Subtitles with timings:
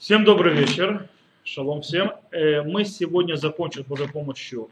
[0.00, 1.10] Всем добрый вечер.
[1.44, 2.12] Шалом всем.
[2.30, 4.70] Э, Мы сегодня закончим с Божьей помощью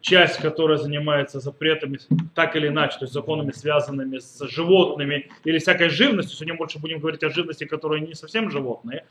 [0.00, 1.98] часть, которая занимается запретами,
[2.34, 6.34] так или иначе, то есть законами, связанными с животными или всякой живностью.
[6.38, 9.04] Сегодня больше будем говорить о живности, которые не совсем животные.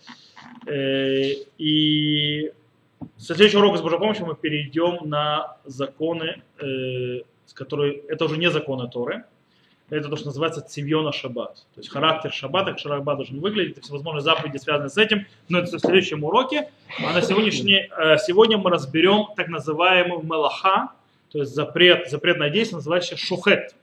[0.66, 1.22] Э,
[1.60, 2.52] И
[3.18, 8.38] со следующего урока с Божьей помощью мы перейдем на законы, э, с которые, это уже
[8.38, 9.24] не законы Торы,
[9.90, 11.56] это то, что называется цивьона шаббат.
[11.76, 15.60] То есть характер шаббата, как шаббат должен выглядеть, и всевозможные заповеди связаны с этим, но
[15.60, 16.70] это в следующем уроке.
[17.00, 20.92] А на сегодняшний, э, сегодня мы разберем так называемый мелаха,
[21.32, 23.76] то есть запрет, запретное действие, называющееся шухет.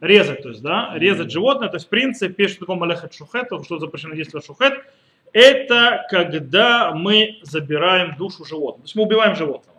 [0.00, 3.78] Резать, то есть, да, резать животное, то есть, в принципе, что такое малехет шухет, что
[3.78, 4.84] запрещено действие шухет,
[5.32, 9.76] это когда мы забираем душу животного, то есть мы убиваем животного.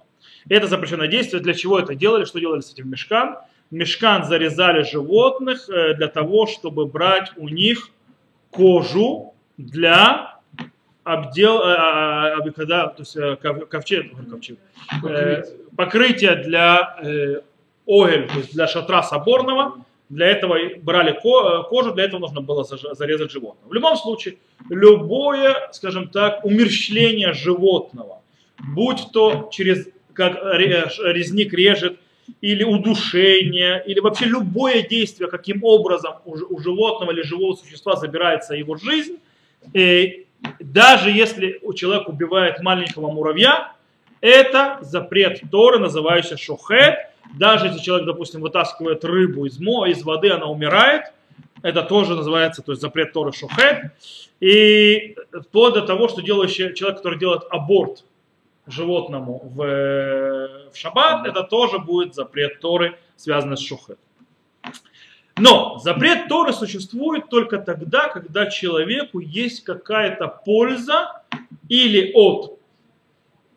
[0.50, 1.42] Это запрещенное действие.
[1.42, 2.26] Для чего это делали?
[2.26, 3.38] Что делали с этим мешкан?
[3.72, 7.90] Мешкан зарезали животных э, для того, чтобы брать у них
[8.50, 10.40] кожу для
[11.04, 13.18] обдел, э, э, когда, то есть
[13.70, 14.58] ковчег, ковчег,
[15.76, 16.98] покрытие для
[17.88, 19.84] огель, то есть для шатра соборного.
[20.10, 23.68] Для этого брали кожу, для этого нужно было зарезать животное.
[23.68, 24.38] В любом случае,
[24.70, 28.22] любое, скажем так, умерщвление животного,
[28.74, 32.00] будь то через, как резник режет
[32.42, 38.76] или удушение, или вообще любое действие, каким образом у, животного или живого существа забирается его
[38.78, 39.18] жизнь,
[39.74, 40.26] и
[40.60, 43.74] даже если у человека убивает маленького муравья,
[44.22, 46.96] это запрет Торы, называющийся шохет.
[47.38, 51.12] Даже если человек, допустим, вытаскивает рыбу из, мо, из воды, она умирает,
[51.62, 53.92] это тоже называется то есть запрет Торы шохет.
[54.40, 55.16] И
[55.48, 58.04] вплоть до того, что делающий, человек, который делает аборт
[58.68, 64.00] животному в, в шаббат, это тоже будет запрет Торы, связанный с шухет.
[65.38, 71.24] Но запрет Торы существует только тогда, когда человеку есть какая-то польза
[71.70, 72.60] или от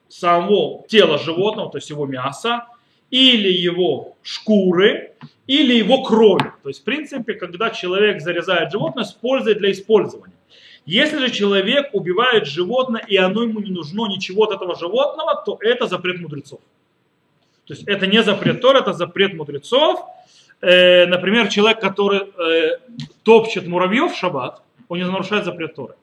[0.08, 2.66] самого тела животного, то есть его мяса,
[3.11, 5.15] или его шкуры,
[5.47, 6.53] или его крови.
[6.62, 10.34] То есть, в принципе, когда человек зарезает животное с пользой для использования.
[10.87, 15.59] Если же человек убивает животное, и оно ему не нужно ничего от этого животного, то
[15.61, 16.61] это запрет мудрецов.
[17.67, 20.01] То есть это не запрет Тора, это запрет мудрецов.
[20.61, 22.79] Э, например, человек, который э,
[23.23, 25.95] топчет муравьев в шаббат, он не нарушает запрет Торы.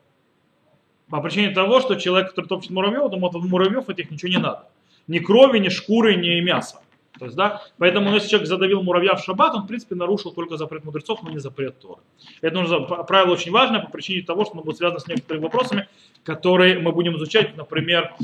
[1.10, 4.66] По причине того, что человек, который топчет муравьев, думает, от муравьев этих ничего не надо.
[5.06, 6.80] Ни крови, ни шкуры, ни мяса.
[7.18, 10.56] То есть, да, поэтому если человек задавил муравья в шаббат, он, в принципе, нарушил только
[10.56, 12.00] запрет мудрецов, но не запрет Торы.
[12.40, 15.88] Это нужно, правило очень важное по причине того, что оно будет связано с некоторыми вопросами,
[16.24, 17.56] которые мы будем изучать.
[17.56, 18.14] Например,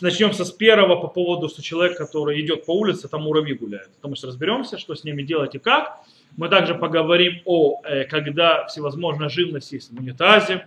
[0.00, 3.90] начнем со с первого по поводу, что человек, который идет по улице, там муравьи гуляют.
[3.96, 6.00] Потому что разберемся, что с ними делать и как.
[6.36, 10.66] Мы также поговорим о, э, когда всевозможная живность есть в унитазе,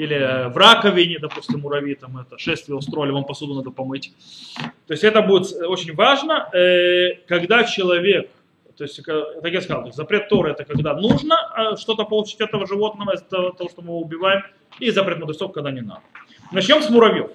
[0.00, 4.12] или э, в раковине, допустим, муравьи, там это шествие устроили, вам посуду надо помыть.
[4.86, 8.30] То есть это будет очень важно, э, когда человек,
[8.76, 12.66] то есть, как я сказал, запрет Торы это когда нужно э, что-то получить от этого
[12.66, 14.42] животного, из того, что мы убиваем,
[14.78, 16.02] и запрет мудрецов, когда не надо.
[16.52, 17.30] Начнем с муравьев.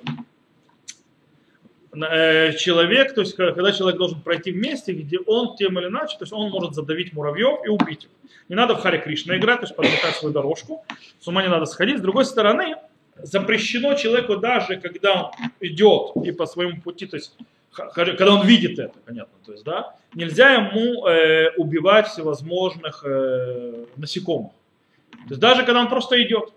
[1.95, 6.23] Человек, то есть когда человек должен пройти в месте, где он тем или иначе, то
[6.23, 8.09] есть он может задавить муравьев и убить их.
[8.49, 10.83] Не надо в Харе Кришна играть, то есть подметать свою дорожку.
[11.19, 11.97] С ума не надо сходить.
[11.97, 12.75] С другой стороны,
[13.17, 17.35] запрещено человеку даже, когда он идет и по своему пути, то есть
[17.93, 24.51] когда он видит это, понятно, то есть, да, нельзя ему э, убивать всевозможных э, насекомых.
[25.11, 26.53] То есть даже когда он просто идет.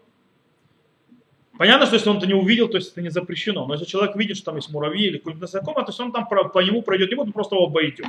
[1.59, 3.67] Понятно, что если он это не увидел, то есть это не запрещено.
[3.67, 6.27] Но если человек видит, что там есть муравьи или какой-нибудь насекомый, то есть он там
[6.29, 8.07] по, нему пройдет не будет, он просто его обойдет.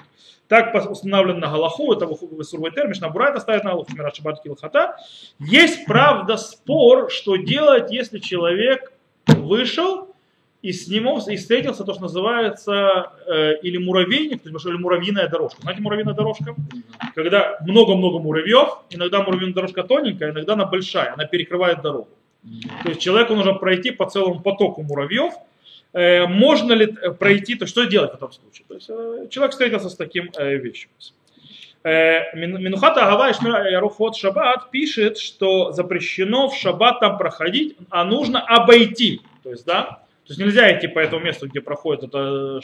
[0.48, 2.08] Так установлено на Галаху, это
[2.44, 4.98] Сурвай Термиш, на Бурайта ставит на Галаху, Мират Шабат Килхата.
[5.40, 8.94] Есть, правда, спор, что делать, если человек
[9.26, 10.16] вышел
[10.62, 15.28] и с ним и встретился то, что называется э, или муравейник, то есть или муравьиная
[15.28, 15.62] дорожка.
[15.62, 16.56] Знаете, муравьиная дорожка?
[17.16, 22.10] Когда много-много муравьев, иногда муравьиная дорожка тоненькая, иногда она большая, она перекрывает дорогу.
[22.84, 25.34] То есть человеку нужно пройти по целому потоку муравьев.
[25.94, 26.88] Э, можно ли
[27.20, 28.66] пройти, то что делать в этом случае?
[28.68, 30.90] То есть э, человек встретился с таким э, вещью.
[31.82, 33.30] Минухата Агава
[33.70, 39.22] Ярухот Шаббат пишет, что запрещено в шаббат там проходить, а нужно обойти.
[39.44, 42.60] То есть, да, то есть нельзя идти по этому месту, где проходит эта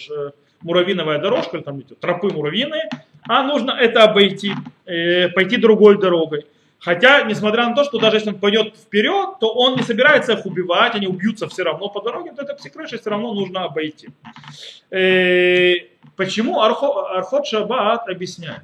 [0.62, 2.90] муравьиновая дорожка, или там тропы муравьиные,
[3.22, 4.52] а нужно это обойти,
[4.84, 6.46] пойти другой дорогой.
[6.86, 10.46] Хотя, несмотря на то, что даже если он пойдет вперед, то он не собирается их
[10.46, 14.10] убивать, они убьются все равно по дороге, то это псикрыша все равно нужно обойти.
[14.92, 15.74] Э,
[16.16, 18.62] почему Архот Шаббат объясняет?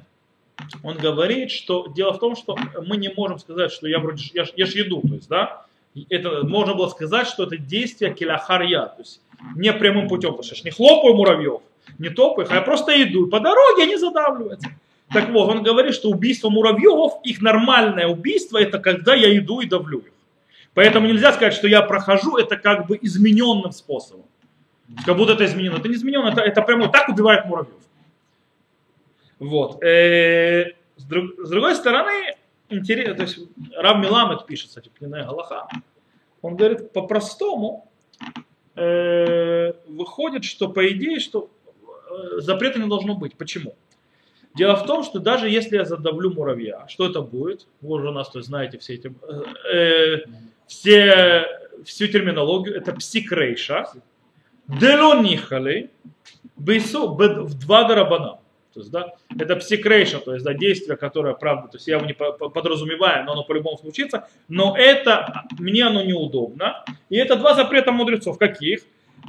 [0.84, 4.44] Он говорит, что дело в том, что мы не можем сказать, что я вроде я,
[4.54, 5.66] я ж еду, то есть, да,
[6.08, 9.20] это можно было сказать, что это действие киляхарья, то есть
[9.56, 11.62] не прямым путем, потому что я не хлопаю муравьев,
[11.98, 14.68] не топаю их, а я просто иду, по дороге они задавливаются.
[15.12, 19.66] Так вот, он говорит, что убийство муравьев, их нормальное убийство, это когда я иду и
[19.66, 20.12] давлю их.
[20.74, 24.26] Поэтому нельзя сказать, что я прохожу, это как бы измененным способом.
[25.04, 25.76] Как будто это изменено.
[25.76, 27.74] Это не изменено, это, это прямо так убивает муравьев.
[29.38, 29.82] Вот.
[29.82, 32.36] Э, с, друг, с другой стороны,
[32.68, 33.38] интересно, то есть
[33.76, 35.68] Рав Миламет пишет, кстати, Пленая Галаха,
[36.42, 37.90] он говорит, по-простому
[38.76, 41.50] э, выходит, что по идее, что
[41.80, 43.36] э, запрета не должно быть.
[43.36, 43.74] Почему?
[44.54, 47.66] Дело в том, что даже если я задавлю муравья, что это будет?
[47.80, 49.14] Вы уже у нас, то знаете все эти,
[49.72, 50.18] э,
[50.66, 51.46] все,
[51.84, 53.86] всю терминологию, это псикрейша,
[54.68, 55.90] делонихали,
[56.56, 58.38] в два дарабана.
[58.74, 62.06] То есть, да, это псикрейша, то есть, да, действие, которое, правда, то есть я его
[62.06, 66.84] не подразумеваю, но оно по-любому случится, но это, мне оно неудобно.
[67.10, 68.38] И это два запрета мудрецов.
[68.38, 68.84] Каких?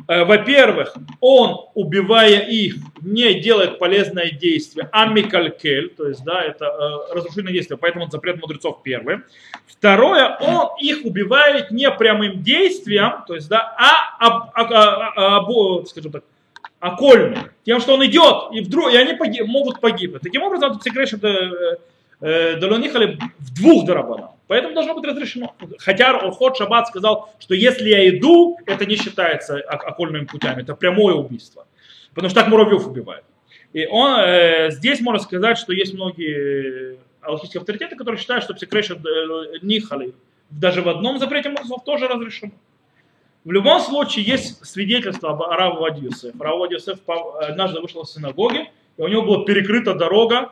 [0.07, 6.65] Э, во-первых, он, убивая их, не делает полезное действие, а микалькель, то есть, да, это
[6.65, 9.19] э, разрушительное действие, поэтому запрет мудрецов первый.
[9.65, 15.85] Второе, он их убивает не прямым действием, то есть, да, а, а, а, а, а
[15.85, 16.23] скажем так,
[16.79, 20.21] окольным, тем, что он идет, и вдруг, и они погиб, могут погибнуть.
[20.21, 21.77] Таким образом, секрет, э,
[22.23, 24.31] э, Далонихали в двух дарабанах.
[24.47, 25.55] Поэтому должно быть разрешено.
[25.79, 31.15] Хотя Орхот Шаббат сказал, что если я иду, это не считается окольными путями, это прямое
[31.15, 31.65] убийство.
[32.13, 33.25] Потому что так муравьев убивают.
[33.73, 38.95] И он, э, здесь можно сказать, что есть многие алхимические авторитеты, которые считают, что псикрейша
[38.95, 40.13] э, Нихали
[40.59, 42.51] даже в одном запрете мудрецов тоже разрешено.
[43.43, 46.39] В любом случае есть свидетельство об Араву Вадьюсеф.
[46.39, 46.99] Арав Вадьюсеф
[47.41, 50.51] однажды вышел из синагоги, и у него была перекрыта дорога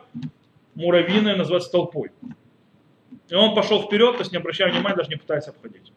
[0.74, 2.10] муравьиная, называется толпой.
[3.28, 5.92] И он пошел вперед, то есть не обращая внимания, даже не пытаясь обходить.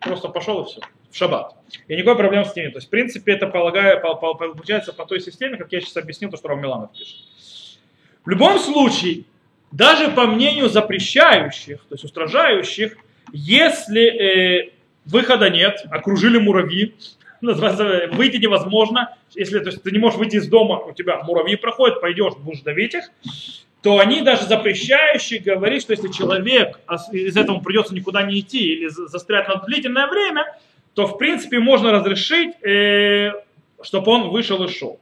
[0.00, 0.80] Просто пошел и все.
[1.10, 1.54] В шаббат.
[1.88, 2.74] И никакой проблемы с ним нет.
[2.74, 6.36] То есть, в принципе, это полагаю, получается по той системе, как я сейчас объяснил, то,
[6.36, 7.16] что Равмиланов пишет.
[8.24, 9.24] В любом случае,
[9.70, 12.96] даже по мнению запрещающих, то есть устражающих,
[13.32, 14.70] если э,
[15.04, 16.94] выхода нет, окружили муравьи,
[17.40, 22.00] выйти невозможно, если то есть, ты не можешь выйти из дома, у тебя муравьи проходят,
[22.00, 23.10] пойдешь, будешь давить их,
[23.86, 26.80] то они даже запрещающие говорят, что если человек
[27.12, 30.58] из этого придется никуда не идти или застрять на длительное время,
[30.94, 33.30] то в принципе можно разрешить, э,
[33.80, 34.98] чтобы он вышел и шел.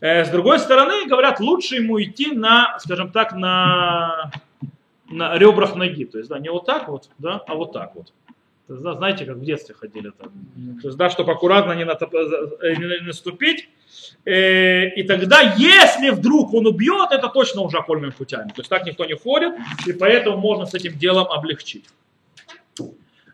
[0.00, 4.30] Э, с другой стороны, говорят, лучше ему идти на, скажем так, на,
[5.10, 6.04] на ребрах ноги.
[6.04, 8.12] То есть, да, не вот так вот, да, а вот так вот.
[8.68, 10.32] Знаете, как в детстве ходили там.
[10.82, 12.12] То есть, да, чтобы аккуратно не, натоп...
[12.14, 13.68] Э, не наступить.
[14.24, 18.48] Э, и тогда, если вдруг он убьет, это точно уже окольными путями.
[18.48, 19.54] То есть так никто не ходит,
[19.86, 21.84] и поэтому можно с этим делом облегчить.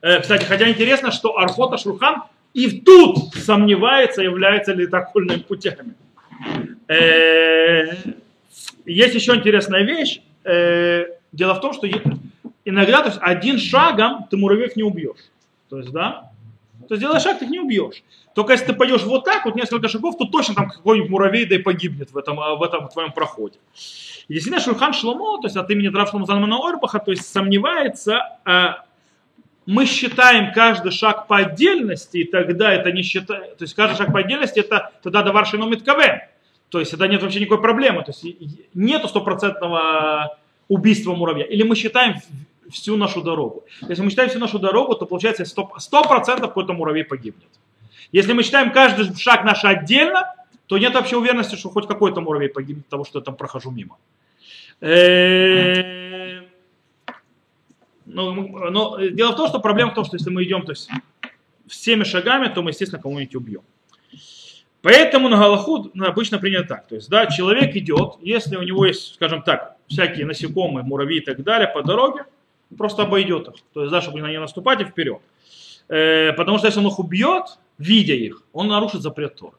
[0.03, 5.95] Э, кстати, хотя интересно, что Архота Шурхан и тут сомневается, является ли это окольными путями.
[8.85, 10.21] Есть еще интересная вещь.
[11.33, 11.87] Дело в том, что
[12.65, 15.31] иногда то есть один шагом ты муравьев не убьешь.
[15.69, 16.31] То есть, да,
[16.89, 18.03] то есть делаешь шаг, ты их не убьешь.
[18.35, 21.55] Только если ты пойдешь вот так, вот несколько шагов, то точно там какой-нибудь муравей да
[21.55, 23.59] и погибнет в этом, в этом твоем проходе.
[24.29, 28.39] И действительно, Шульхан Шломо, то есть от имени Драв Шломо Залмана Ойрбаха, то есть сомневается,
[28.45, 28.75] э,
[29.67, 34.13] мы считаем каждый шаг по отдельности, и тогда это не считает, то есть каждый шаг
[34.13, 36.21] по отдельности, это тогда давар шино митковен.
[36.69, 38.03] То есть это нет вообще никакой проблемы.
[38.03, 38.25] То есть
[38.73, 41.45] нету стопроцентного убийства муравья.
[41.45, 42.15] Или мы считаем
[42.71, 43.65] всю нашу дорогу.
[43.89, 47.49] Если мы считаем всю нашу дорогу, то получается 100%, 100% какой-то муравей погибнет.
[48.13, 50.35] Если мы считаем каждый шаг наш отдельно,
[50.67, 53.71] то нет вообще уверенности, что хоть какой-то муравей погибнет от того, что я там прохожу
[53.71, 53.99] мимо.
[54.81, 56.43] Э,
[58.07, 60.89] но, но дело в том, что проблема в том, что если мы идем то есть,
[61.67, 63.63] всеми шагами, то мы, естественно, кого-нибудь убьем.
[64.83, 66.89] Поэтому на Галаху обычно принято так.
[66.89, 71.25] То есть, да, человек идет, если у него есть, скажем так, всякие насекомые, муравьи и
[71.25, 72.25] так далее по дороге,
[72.77, 73.55] просто обойдет их.
[73.73, 75.21] То есть, да, чтобы на них наступать и вперед.
[75.89, 79.55] Э, потому что если он их убьет, видя их, он нарушит запрет Тора.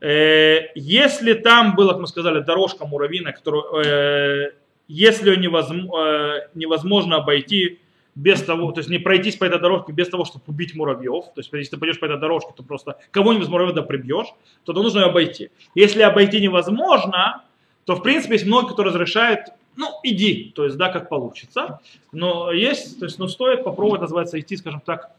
[0.00, 4.52] Э, если там была, как мы сказали, дорожка муравьиная, которую, э,
[4.88, 7.80] если ее невозможно, э, невозможно обойти
[8.14, 11.40] без того, то есть не пройтись по этой дорожке без того, чтобы убить муравьев, то
[11.40, 14.26] есть если ты пойдешь по этой дорожке, то просто кого-нибудь из муравьев да прибьешь,
[14.64, 15.50] то, то нужно ее обойти.
[15.74, 17.44] Если обойти невозможно,
[17.84, 21.80] то в принципе есть многие, кто разрешает ну, иди, то есть, да, как получится.
[22.12, 25.12] Но есть, то есть, ну, стоит попробовать, называется, идти, скажем так,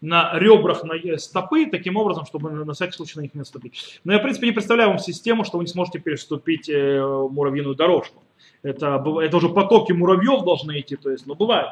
[0.00, 4.00] на ребрах на стопы, таким образом, чтобы на всякий случай на них не наступить.
[4.04, 7.74] Но я, в принципе, не представляю вам систему, что вы не сможете переступить э, муравьиную
[7.74, 8.22] дорожку.
[8.62, 11.70] Это, это уже потоки муравьев должны идти, то есть, ну, бывает.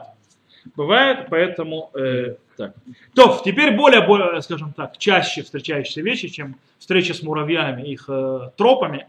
[0.76, 2.74] Бывает, поэтому э, так.
[3.14, 8.50] То, теперь более, более, скажем так, чаще встречающиеся вещи, чем встреча с муравьями, их э,
[8.56, 9.08] тропами,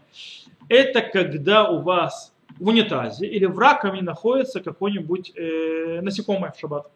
[0.68, 6.90] это когда у вас в унитазе или в раковине находится какое-нибудь э, насекомое в шаббат.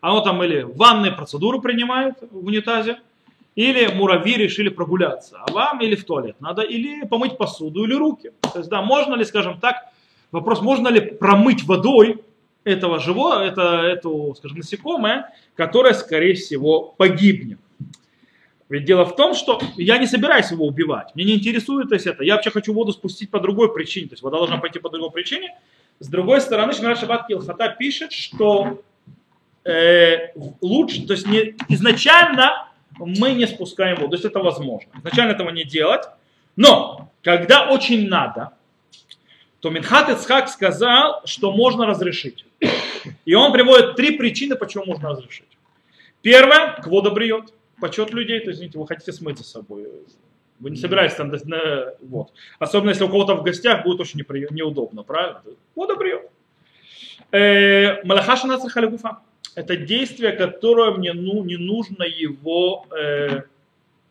[0.00, 2.98] Оно там или ванные процедуры принимает в унитазе,
[3.54, 8.32] или муравьи решили прогуляться, а вам или в туалет надо или помыть посуду, или руки.
[8.40, 9.76] То есть, да, можно ли, скажем так,
[10.30, 12.22] вопрос, можно ли промыть водой
[12.64, 17.58] этого живого, это, эту, скажем, насекомое, которое, скорее всего, погибнет.
[18.70, 21.10] Ведь дело в том, что я не собираюсь его убивать.
[21.16, 22.22] Мне не интересует то есть, это.
[22.22, 24.06] Я вообще хочу воду спустить по другой причине.
[24.06, 25.58] То есть вода должна пойти по другой причине.
[25.98, 28.80] С другой стороны, Шмират Шаббат Килхата пишет, что
[29.64, 34.10] э, лучше, то есть не, изначально мы не спускаем воду.
[34.10, 34.88] То есть это возможно.
[34.98, 36.04] Изначально этого не делать.
[36.54, 38.52] Но, когда очень надо,
[39.58, 42.46] то Минхат Ицхак сказал, что можно разрешить.
[43.24, 45.48] И он приводит три причины, почему можно разрешить.
[46.22, 49.86] Первое, квода бреет почет людей, то извините, вы хотите смыть за собой.
[50.58, 51.32] Вы не собираетесь там,
[52.02, 52.32] вот.
[52.58, 54.46] Особенно если у кого-то в гостях будет очень непри...
[54.50, 55.42] неудобно, правильно?
[55.74, 56.20] Вот прием.
[57.32, 59.20] Э, Малахаша Нацахалигуфа.
[59.54, 63.42] Это действие, которое мне ну, не нужно его э,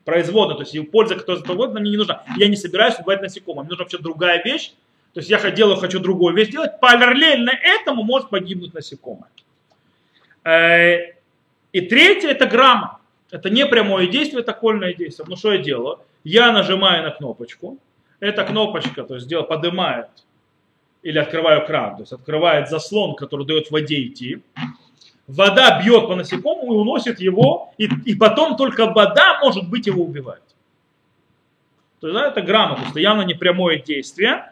[0.03, 2.23] производно, то есть его польза, которая производна, мне не нужна.
[2.38, 4.73] Я не собираюсь убивать насекомых, мне нужна вообще другая вещь.
[5.13, 9.29] То есть я делаю, хочу другую вещь делать, параллельно этому может погибнуть насекомое.
[10.43, 11.13] Э,
[11.71, 12.99] и третье это грамма.
[13.31, 15.27] Это не прямое действие, это кольное действие.
[15.29, 16.00] Ну что я делаю?
[16.24, 17.77] Я нажимаю на кнопочку.
[18.19, 20.07] Эта кнопочка, то есть дело поднимает
[21.03, 24.41] или открываю кран, то есть открывает заслон, который дает воде идти.
[25.27, 30.03] Вода бьет по насекомому и уносит его, и, и потом только вода, может быть, его
[30.03, 30.43] убивает.
[32.01, 34.51] То есть да, это грамотно, это явно не прямое действие.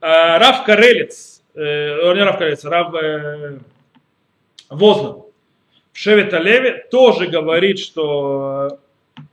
[0.00, 3.58] А, Рав Карелец, э, не Рав Карелец, Рав э,
[4.70, 5.26] Возлов,
[5.94, 8.80] Шевета Леви тоже говорит, что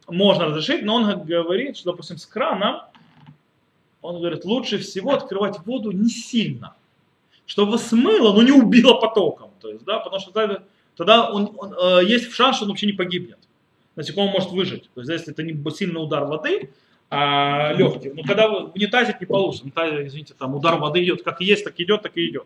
[0.08, 2.82] можно разрешить, но он говорит, что, допустим, с краном,
[4.01, 6.75] он говорит, лучше всего открывать воду не сильно,
[7.48, 9.50] чтобы смыло, но не убило потоком.
[9.60, 10.63] То есть, да, потому что тогда,
[10.96, 13.39] тогда он, он, э, есть шанс, что он вообще не погибнет.
[13.96, 14.89] Насекомое может выжить.
[14.94, 16.70] То есть, если это не сильный удар воды,
[17.10, 18.12] а легкий.
[18.12, 19.63] Но когда в унитазе не получится.
[19.63, 22.46] В унитазе, извините, там удар воды идет, как есть, так идет, так и идет.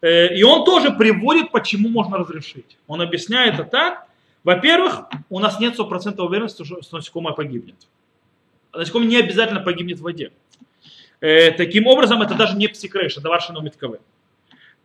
[0.00, 2.78] Э, и он тоже приводит, почему можно разрешить.
[2.86, 4.06] Он объясняет это так.
[4.44, 7.76] Во-первых, у нас нет стопроцентной уверенности, что насекомое погибнет.
[8.72, 10.32] Насекомое не обязательно погибнет в воде.
[11.20, 13.98] Э, таким образом, это даже не псикрейш, это варшину митковы.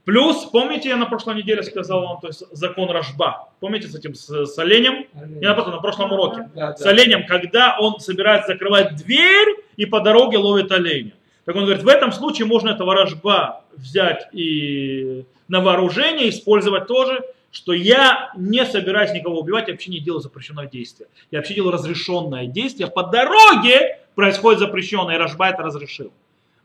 [0.03, 3.49] Плюс, помните, я на прошлой неделе сказал вам, то есть закон Рожба.
[3.59, 5.05] Помните с этим, с, с оленем?
[5.13, 6.49] Не на прошлом, на прошлом уроке.
[6.55, 6.75] Да, да.
[6.75, 11.13] С оленем, когда он собирается закрывать дверь и по дороге ловит оленя.
[11.45, 17.23] Так он говорит, в этом случае можно этого рожба взять и на вооружение, использовать тоже,
[17.51, 21.09] что я не собираюсь никого убивать, я вообще не делаю запрещенное действие.
[21.31, 22.89] Я вообще делаю разрешенное действие.
[22.89, 26.13] По дороге происходит запрещенное, и рожба это разрешил.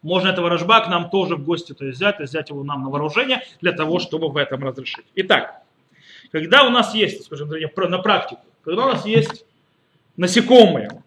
[0.03, 2.85] Можно этого рожба к нам тоже в гости то есть взять, и взять его нам
[2.85, 5.05] на вооружение для того, чтобы в этом разрешить.
[5.17, 5.63] Итак,
[6.31, 9.45] когда у нас есть, скажем, на практику, когда у нас есть
[10.17, 11.03] насекомые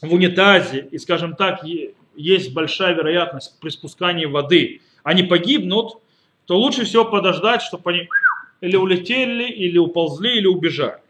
[0.00, 1.64] в унитазе, и, скажем так,
[2.16, 5.98] есть большая вероятность при спускании воды, они погибнут,
[6.46, 8.08] то лучше всего подождать, чтобы они
[8.60, 11.00] или улетели, или уползли, или убежали.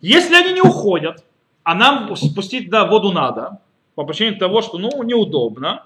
[0.00, 1.24] Если они не уходят,
[1.62, 3.60] а нам спустить да, воду надо,
[3.94, 5.84] по причине того, что ну, неудобно,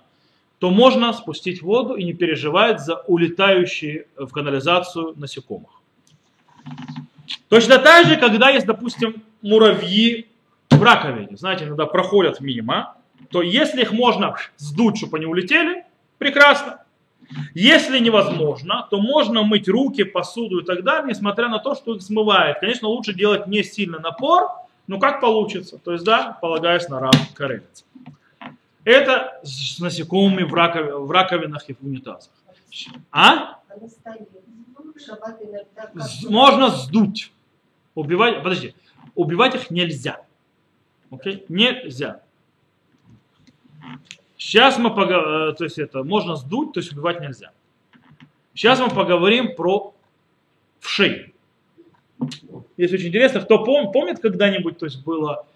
[0.59, 5.71] то можно спустить воду и не переживать за улетающие в канализацию насекомых.
[7.49, 10.27] Точно так же, когда есть, допустим, муравьи
[10.71, 12.97] в раковине, знаете, иногда проходят мимо,
[13.31, 15.85] то если их можно сдуть, чтобы они улетели,
[16.19, 16.81] прекрасно.
[17.55, 22.03] Если невозможно, то можно мыть руки, посуду и так далее, несмотря на то, что их
[22.03, 22.61] смывает.
[22.61, 24.51] Конечно, лучше делать не сильно напор,
[24.87, 25.79] но как получится.
[25.79, 27.87] То есть, да, полагаясь на раб коррекции.
[28.85, 31.07] Это с насекомыми в, раков...
[31.07, 32.33] в раковинах и в унитазах.
[33.11, 33.61] А?
[36.29, 37.33] Можно сдуть.
[37.95, 38.75] Убивать, подожди,
[39.15, 40.21] убивать их нельзя.
[41.11, 41.45] Окей?
[41.49, 42.21] Нельзя.
[44.37, 47.53] Сейчас мы поговорим, э, то есть это можно сдуть, то есть убивать нельзя.
[48.53, 49.95] Сейчас мы поговорим про
[50.81, 51.35] вшей.
[52.77, 55.47] Есть очень интересно, кто пом, помнит когда-нибудь, то есть было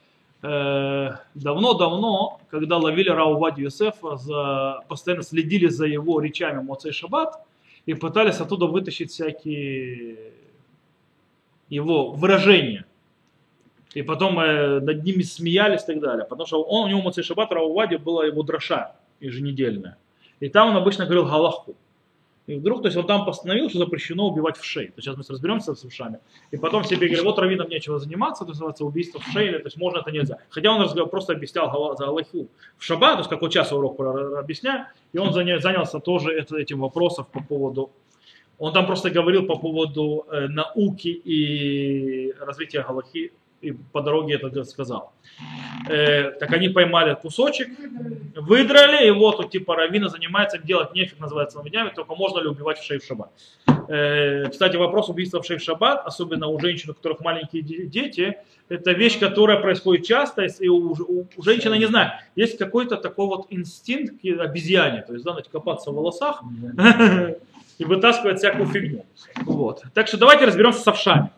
[0.42, 7.44] э, давно-давно, э, когда ловили Раувади Юсефа, за, постоянно следили за его речами Моцей Шаббат
[7.86, 10.32] и пытались оттуда вытащить всякие
[11.68, 12.87] его выражения
[13.94, 16.24] и потом э, над ними смеялись и так далее.
[16.24, 19.96] Потому что он, у него Мацей Шаббат Раувади была его дроша еженедельная.
[20.40, 21.74] И там он обычно говорил галаху.
[22.46, 24.90] И вдруг, то есть он там постановил, что запрещено убивать в шее.
[24.90, 26.20] То сейчас мы разберемся с ушами.
[26.50, 29.76] И потом все говорили, вот раввинам нечего заниматься, то называется убийство в шее, то есть
[29.76, 30.38] можно это нельзя.
[30.48, 31.68] Хотя он просто объяснял
[31.98, 36.46] за Аллаху в шаббат, то есть как вот сейчас урок объясняю, и он занялся тоже
[36.52, 37.90] этим вопросом по поводу
[38.58, 44.64] он там просто говорил по поводу э, науки и развития Галахи, и по дороге это
[44.64, 45.12] сказал.
[45.88, 47.68] Э, так они поймали кусочек,
[48.36, 52.78] выдрали, и вот тут типа равина занимается, делать нефиг, называется новиднями, только можно ли убивать
[52.78, 53.30] в шей в шаббат.
[53.88, 58.38] Э, кстати, вопрос убийства в шей в шаббат, особенно у женщин, у которых маленькие дети,
[58.68, 63.26] это вещь, которая происходит часто, и у, у, у женщины, не знаю, есть какой-то такой
[63.26, 66.42] вот инстинкт обезьяне, то есть, знаете, копаться в волосах,
[67.78, 69.06] и вытаскивать всякую фигню.
[69.42, 69.82] Вот.
[69.94, 71.30] Так что давайте разберемся с овшами.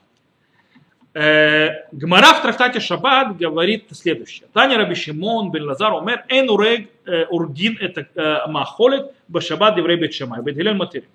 [1.13, 4.49] Э, Гмара в трактате Шаббат говорит следующее.
[4.53, 9.97] Таня Раби Шимон бен Лазар умер эн урег э, ургин это э, махолет башабат еврей
[9.97, 11.09] бет шамай бет матери.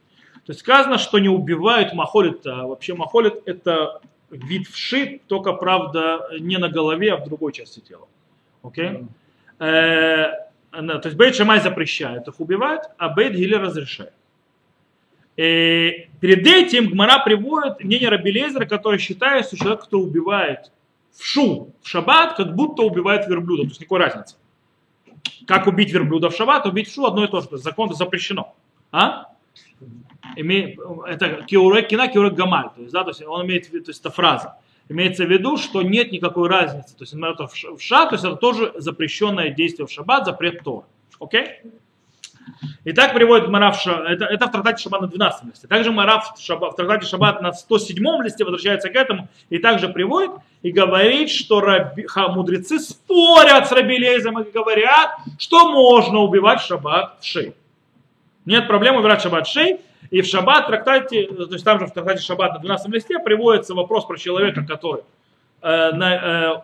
[0.45, 6.27] То есть сказано, что не убивают махолет, а вообще махолет это вид вшит, только правда
[6.39, 8.07] не на голове, а в другой части тела.
[8.63, 9.07] Окей?
[9.59, 10.29] Okay?
[10.77, 14.11] то есть Бейт Шамай запрещает их убивать, а Бейт Гилер разрешает.
[15.37, 20.71] И перед этим Гмара приводит мнение Рабелезера, который считает, что человек, кто убивает
[21.11, 23.63] в шу, в шаббат, как будто убивает верблюда.
[23.63, 24.35] То есть никакой разницы.
[25.45, 27.47] Как убить верблюда в шаббат, убить в шу одно и то же.
[27.57, 28.55] Закон запрещено.
[28.91, 29.27] А?
[30.35, 32.69] Это киурек кина, киурек гамаль.
[32.75, 34.57] То есть, да, то есть он имеет, то есть это фраза.
[34.87, 36.95] Имеется в виду, что нет никакой разницы.
[36.95, 40.85] То есть, это в ша, то есть это тоже запрещенное действие в шаббат, запрет Тора.
[41.19, 41.41] Окей?
[41.41, 41.71] Okay?
[42.83, 45.67] И так приводит Мара в Шаббат, это, это в трактате Шаббат на 12 листе.
[45.67, 49.89] Также Мара в, Шаббат, в трактате Шаббат на 107 листе возвращается к этому и также
[49.89, 56.61] приводит и говорит, что раби, ха, мудрецы спорят с Рабилезом и говорят, что можно убивать
[56.61, 57.55] Шаббат в шей.
[58.45, 59.81] Нет проблем убивать Шаббат в шей.
[60.11, 63.73] И в Шаббат трактате, то есть там же в трактате Шаббат на 12 листе приводится
[63.73, 65.01] вопрос про человека, который
[65.61, 66.61] э, на, э,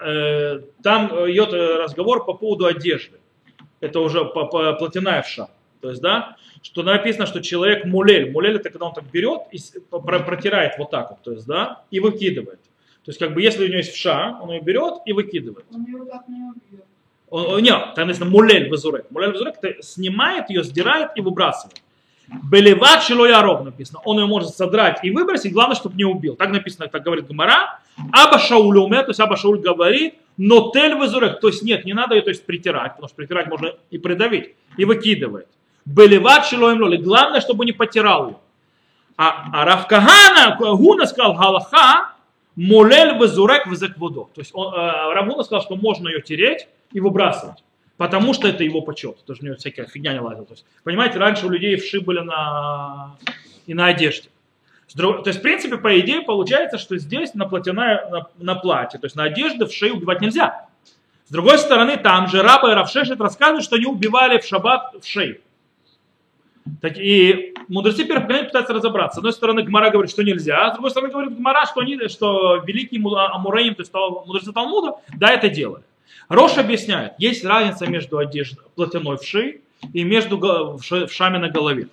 [0.00, 3.18] э, там идет разговор по поводу одежды
[3.80, 5.48] это уже плотяная вша.
[5.80, 8.30] То есть, да, что написано, что человек мулель.
[8.32, 9.58] Мулель это когда он так берет и
[9.90, 12.60] протирает вот так вот, то есть, да, и выкидывает.
[13.04, 15.66] То есть, как бы, если у него есть вша, он ее берет и выкидывает.
[15.72, 16.84] Он ее так не убьет.
[17.30, 19.10] Он, нет, там написано мулель везурек.
[19.10, 21.80] Мулель везурек это снимает ее, сдирает и выбрасывает.
[22.28, 24.00] Белеват шилояров написано.
[24.04, 26.36] Он ее может содрать и выбросить, главное, чтобы не убил.
[26.36, 27.80] Так написано, так говорит Гмара.
[28.12, 31.94] Аба Шауль умер, то есть Аба Шауль говорит, но тель вызурек, то есть нет, не
[31.94, 35.48] надо ее то есть, притирать, потому что притирать можно и придавить, и выкидывает.
[35.84, 38.36] Белеват шилоем лоли, главное, чтобы не потирал ее.
[39.16, 42.12] А, а Равкагана, Гуна сказал, Галаха,
[42.54, 44.28] молель вызурек вызекводо.
[44.34, 47.64] То есть он, э, Равгуна сказал, что можно ее тереть и выбрасывать.
[47.98, 49.22] Потому что это его почет.
[49.26, 50.46] Тоже у него всякая фигня не лазила.
[50.46, 53.16] То есть, понимаете, раньше у людей вши были на,
[53.66, 54.30] и на одежде.
[54.96, 59.04] То есть, в принципе, по идее, получается, что здесь на, платяная, на, на платье, то
[59.04, 60.66] есть на одежде в шею убивать нельзя.
[61.26, 65.06] С другой стороны, там же Раба и Равшешет рассказывают, что они убивали в шаббат в
[65.06, 65.40] шею.
[66.80, 69.16] Так, и мудрецы первых пытаются разобраться.
[69.16, 71.98] С одной стороны, Гмара говорит, что нельзя, а с другой стороны, говорит Гмара, что, они,
[72.08, 75.82] что великий Амураим, то есть мудрецы Талмуда, да, это делали.
[76.28, 79.60] Рош объясняет, есть разница между одеждой платяной вши
[79.92, 81.88] и между вшами на голове.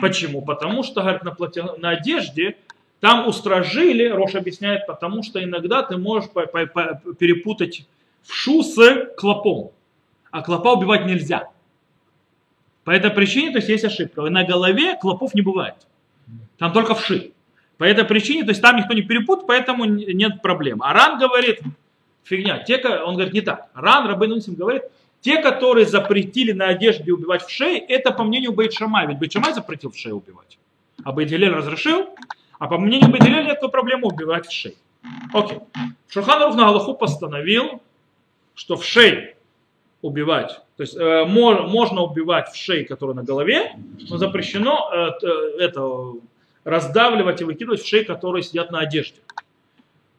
[0.00, 0.42] Почему?
[0.42, 2.56] Потому что, говорит, на, платье, на одежде
[3.00, 7.86] там устражили, Рош объясняет, потому что иногда ты можешь перепутать
[8.22, 9.70] вшу с клопом.
[10.30, 11.48] А клопа убивать нельзя.
[12.84, 14.22] По этой причине, то есть есть ошибка.
[14.22, 15.74] На голове клопов не бывает.
[16.58, 17.32] Там только вши.
[17.78, 20.82] По этой причине, то есть там никто не перепутает, поэтому нет проблем.
[20.82, 21.60] Аран говорит,
[22.26, 22.58] фигня.
[22.58, 23.68] Те, он говорит, не так.
[23.74, 24.82] Ран Рабейн говорит,
[25.20, 29.06] те, которые запретили на одежде убивать в шее, это по мнению Бейт Шамай.
[29.06, 30.58] Ведь Бейт Шамай запретил в шее убивать.
[31.04, 32.10] А Бейт разрешил.
[32.58, 34.74] А по мнению Бейт нет проблемы убивать в шее.
[35.32, 35.58] Окей.
[36.08, 37.80] Шурхан на Галаху постановил,
[38.54, 39.36] что в шее
[40.02, 40.60] убивать.
[40.76, 43.72] То есть э, можно убивать в шее, которая на голове,
[44.08, 45.26] но запрещено э,
[45.60, 46.12] это
[46.64, 49.20] раздавливать и выкидывать в шее, которые сидят на одежде.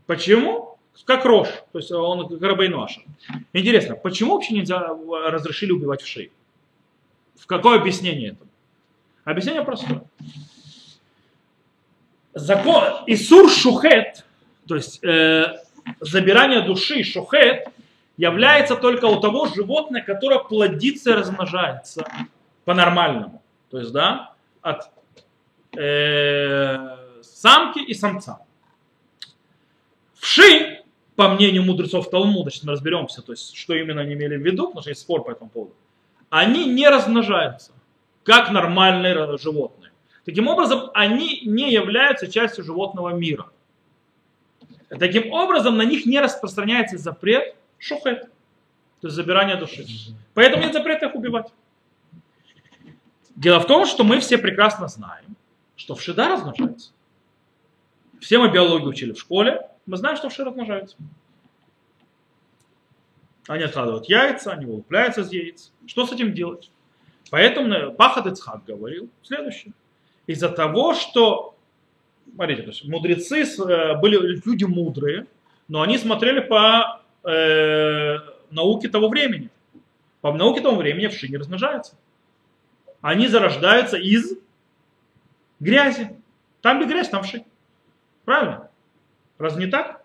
[0.06, 0.57] Почему?
[1.06, 3.02] Как рожь, то есть он как рабейноша.
[3.54, 4.90] Интересно, почему вообще нельзя
[5.30, 6.32] разрешили убивать в шее?
[7.40, 8.46] В какое объяснение это?
[9.24, 10.04] Объяснение простое.
[12.34, 14.26] Закон Исур Шухет,
[14.68, 15.58] то есть э,
[16.00, 17.68] забирание души Шухет,
[18.16, 22.08] является только у того животного, которое плодится и размножается
[22.66, 23.42] по-нормальному.
[23.70, 24.90] То есть, да, от
[25.78, 28.40] э, самки и самца.
[30.16, 30.84] Вши
[31.18, 34.68] по мнению мудрецов Талмуда, сейчас мы разберемся, то есть, что именно они имели в виду,
[34.68, 35.74] потому что есть спор по этому поводу,
[36.30, 37.72] они не размножаются,
[38.24, 39.92] как нормальные животные.
[40.26, 43.48] Таким образом, они не являются частью животного мира.
[44.90, 48.30] Таким образом, на них не распространяется запрет шухет,
[49.02, 49.88] то есть забирание души.
[50.36, 51.52] Поэтому нет запрета их убивать.
[53.36, 55.36] Дело в том, что мы все прекрасно знаем,
[55.76, 56.92] что вши да размножаются.
[58.20, 60.98] Все мы биологию учили в школе, мы знаем, что вши размножаются.
[63.48, 65.72] Они откладывают яйца, они вылупляются из яиц.
[65.88, 66.70] Что с этим делать?
[67.32, 69.74] Поэтому Пахат Ицхак говорил следующее.
[70.28, 71.56] Из-за того, что,
[72.36, 75.28] смотрите, то есть мудрецы э, были люди мудрые,
[75.70, 78.18] но они смотрели по э,
[78.52, 79.50] науке того времени.
[80.20, 81.96] По науке того времени вши не размножаются.
[83.00, 84.38] Они зарождаются из
[85.62, 86.18] грязи.
[86.62, 87.46] Там где грязь, там вши.
[88.26, 88.67] Правильно?
[89.38, 90.02] Разве не так?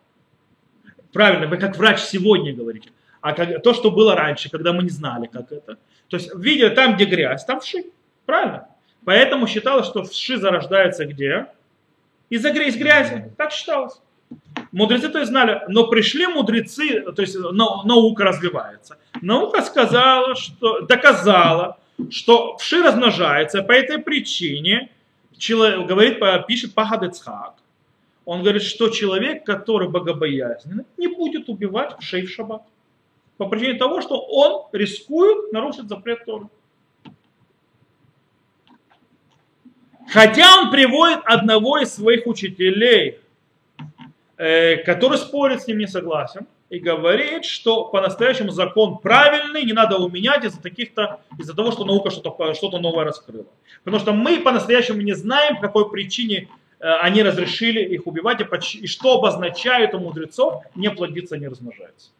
[1.12, 2.90] Правильно, вы как врач сегодня говорите.
[3.20, 5.76] А как, то, что было раньше, когда мы не знали, как это.
[6.08, 7.84] То есть видели там, где грязь, там вши.
[8.26, 8.68] Правильно?
[9.04, 11.46] Поэтому считалось, что вши зарождаются где?
[12.30, 13.32] Из-за из грязи.
[13.36, 14.00] Так считалось.
[14.72, 18.98] Мудрецы то есть знали, но пришли мудрецы, то есть наука развивается.
[19.20, 21.78] Наука сказала, что, доказала,
[22.10, 24.90] что вши размножаются по этой причине,
[25.36, 27.54] человек, говорит, пишет Пахадецхак,
[28.24, 32.62] он говорит, что человек, который богобоязненный, не будет убивать вшей в шаббат
[33.36, 36.46] по причине того, что он рискует нарушить запрет Торы.
[40.08, 43.18] Хотя он приводит одного из своих учителей,
[44.36, 49.96] э, который спорит с ним, не согласен, и говорит, что по-настоящему закон правильный, не надо
[49.96, 53.46] его менять из-за таких-то, из-за того, что наука что-то, что-то новое раскрыла.
[53.84, 56.48] Потому что мы по-настоящему не знаем, по какой причине
[56.82, 62.10] они разрешили их убивать и, что обозначает у мудрецов не плодиться, не размножается.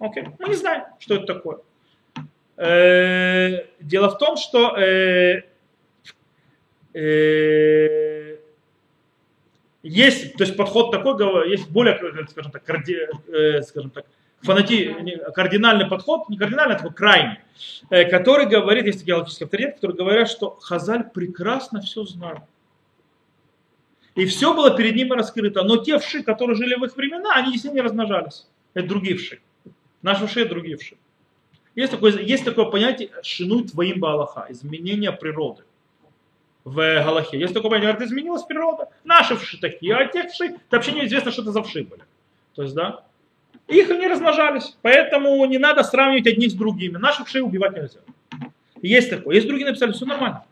[0.00, 0.34] Окей, okay.
[0.38, 1.58] мы не знаем, что это такое.
[2.58, 5.42] Э, дело в том, что э,
[6.92, 8.36] э,
[9.84, 11.96] есть, то есть подход такой, есть более,
[12.28, 12.98] скажем так, карди,
[13.62, 14.06] скажем так,
[14.42, 17.38] фанати, кардинальный подход, не кардинальный, а такой крайний,
[17.88, 22.46] который говорит, есть такие галактические авторитеты, которые говорят, что Хазаль прекрасно все знал.
[24.14, 25.62] И все было перед ними раскрыто.
[25.62, 28.46] Но те вши, которые жили в их времена, они действительно не размножались.
[28.74, 29.40] Это другие вши.
[30.02, 30.96] Наши вши– другие вши.
[31.74, 35.62] Есть такое, есть такое понятие шинуй твоим балаха, изменение природы
[36.64, 37.38] в Галахе.
[37.38, 38.88] Есть такое понятие, говорит, изменилась природа.
[39.04, 42.02] Наши вши такие, а те вши, это вообще неизвестно, что это за вши были.
[42.54, 43.04] То есть, да,
[43.68, 46.96] их не размножались, поэтому не надо сравнивать одних с другими.
[46.96, 48.00] Наших вшей убивать нельзя.
[48.82, 49.36] Есть такое.
[49.36, 50.44] Есть другие написали, все нормально.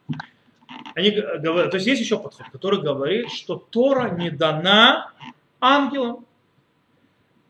[0.94, 5.12] Они говорят, то есть есть еще подход, который говорит, что Тора не дана
[5.60, 6.24] ангелам.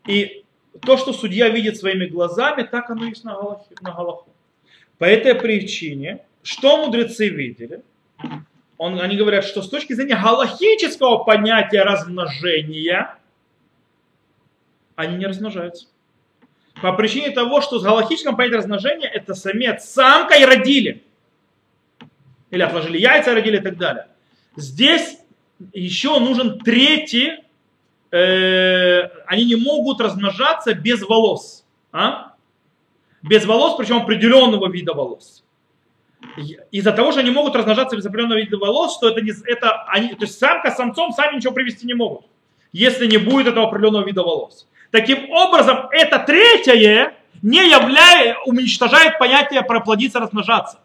[0.07, 0.45] И
[0.81, 4.31] то, что судья видит своими глазами, так оно есть на, Галахе, на Галаху.
[4.99, 7.83] По этой причине, что мудрецы видели?
[8.79, 13.17] Он, они говорят, что с точки зрения галахического понятия размножения,
[14.97, 15.87] они не размножаются.
[16.83, 21.03] По причине того, что с галахическим понятием размножения это самец, самка и родили.
[22.51, 24.07] Или отложили яйца, родили и так далее.
[24.57, 25.19] Здесь
[25.73, 27.47] еще нужен третий
[28.11, 31.65] э, они не могут размножаться без волос.
[31.93, 32.35] А?
[33.23, 35.45] Без волос, причем определенного вида волос.
[36.71, 40.09] Из-за того, что они могут размножаться без определенного вида волос, что это, не, это они,
[40.11, 42.27] то есть самка с самцом сами ничего привести не могут,
[42.73, 44.69] если не будет этого определенного вида волос.
[44.91, 50.81] Таким образом, это третье не являет, уничтожает понятие проплодиться, размножаться.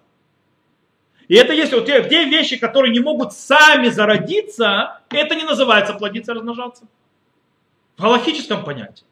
[1.31, 5.93] И это есть вот те, те вещи, которые не могут сами зародиться, это не называется
[5.93, 6.83] плодиться, размножаться
[7.95, 9.05] в галактическом понятии.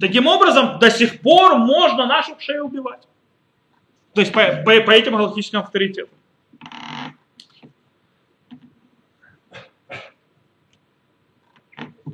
[0.00, 3.06] Таким образом, до сих пор можно наших шею убивать.
[4.14, 6.17] То есть по, по, по этим галактическим авторитетам.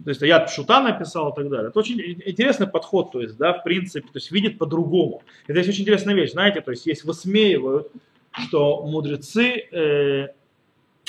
[0.04, 1.68] То есть я Шута написал и так далее.
[1.68, 5.22] Это очень интересный подход, то есть, да, в принципе, то есть видит по-другому.
[5.46, 7.90] Это есть очень интересная вещь, знаете, то есть есть высмеивают,
[8.32, 10.28] что мудрецы э,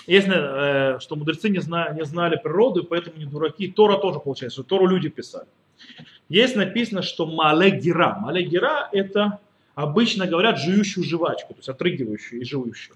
[0.08, 3.68] если, э, что мудрецы не, зна, не знали природу, и поэтому не дураки.
[3.68, 5.48] Тора тоже получается, что Тору люди писали.
[6.30, 8.18] Есть написано, что малегира.
[8.20, 9.40] Малегира это
[9.74, 12.96] обычно говорят жующую жвачку, то есть отрыгивающую и жующую.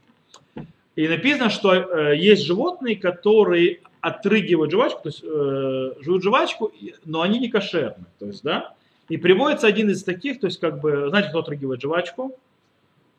[0.95, 6.71] И написано, что э, есть животные, которые отрыгивают жвачку, то есть э, жуют жвачку,
[7.05, 8.05] но они не кошерны.
[8.19, 8.73] То есть, да?
[9.09, 12.35] И приводится один из таких, то есть, как бы, знаете, кто отрыгивает жвачку?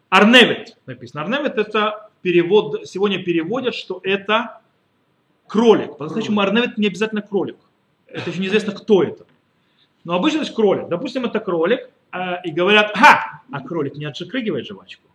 [0.09, 1.23] Арневит написано.
[1.23, 4.61] Арневит это перевод, сегодня переводят, что это
[5.47, 5.97] кролик.
[5.97, 7.57] По-настоящему арневит не обязательно кролик.
[8.07, 9.25] Это еще неизвестно, кто это.
[10.05, 10.89] Но обычно это кролик.
[10.89, 15.09] Допустим, это кролик, э, и говорят, ха, а кролик не отшикрыгивает жвачку.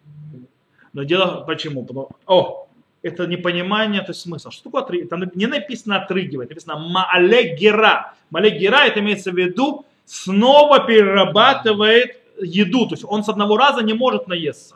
[0.93, 1.85] Но дело почему?
[1.85, 2.64] Потому, о,
[3.05, 4.49] это непонимание, то есть смысл.
[4.49, 5.09] Что такое отрыгивать?
[5.09, 8.13] Там не написано отрыгивать, написано маалегера.
[8.31, 12.87] Маалегера это имеется в виду снова перерабатывает еду.
[12.87, 14.75] То есть он с одного раза не может наесться.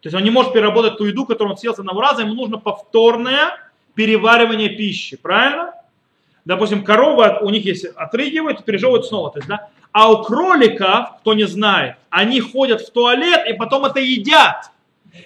[0.00, 2.34] То есть он не может переработать ту еду, которую он съел с одного раза, ему
[2.34, 3.58] нужно повторное
[3.94, 5.16] переваривание пищи.
[5.16, 5.74] Правильно?
[6.46, 9.32] Допустим, коровы, у них есть отрыгивают, пережевывают снова.
[9.32, 9.68] То есть, да?
[9.92, 14.70] А у кроликов, кто не знает, они ходят в туалет и потом это едят.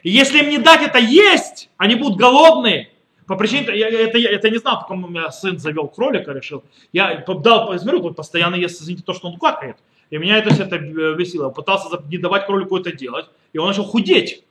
[0.03, 2.90] И если им не дать это есть, они будут голодные.
[3.26, 6.64] По причине, я, это, я это не знал, пока у меня сын завел кролика, решил.
[6.92, 9.76] Я дал, он постоянно ест, извините, то, что он какает.
[10.11, 11.44] И меня это все это весело.
[11.44, 14.42] Я пытался не давать кролику это делать, и он начал худеть.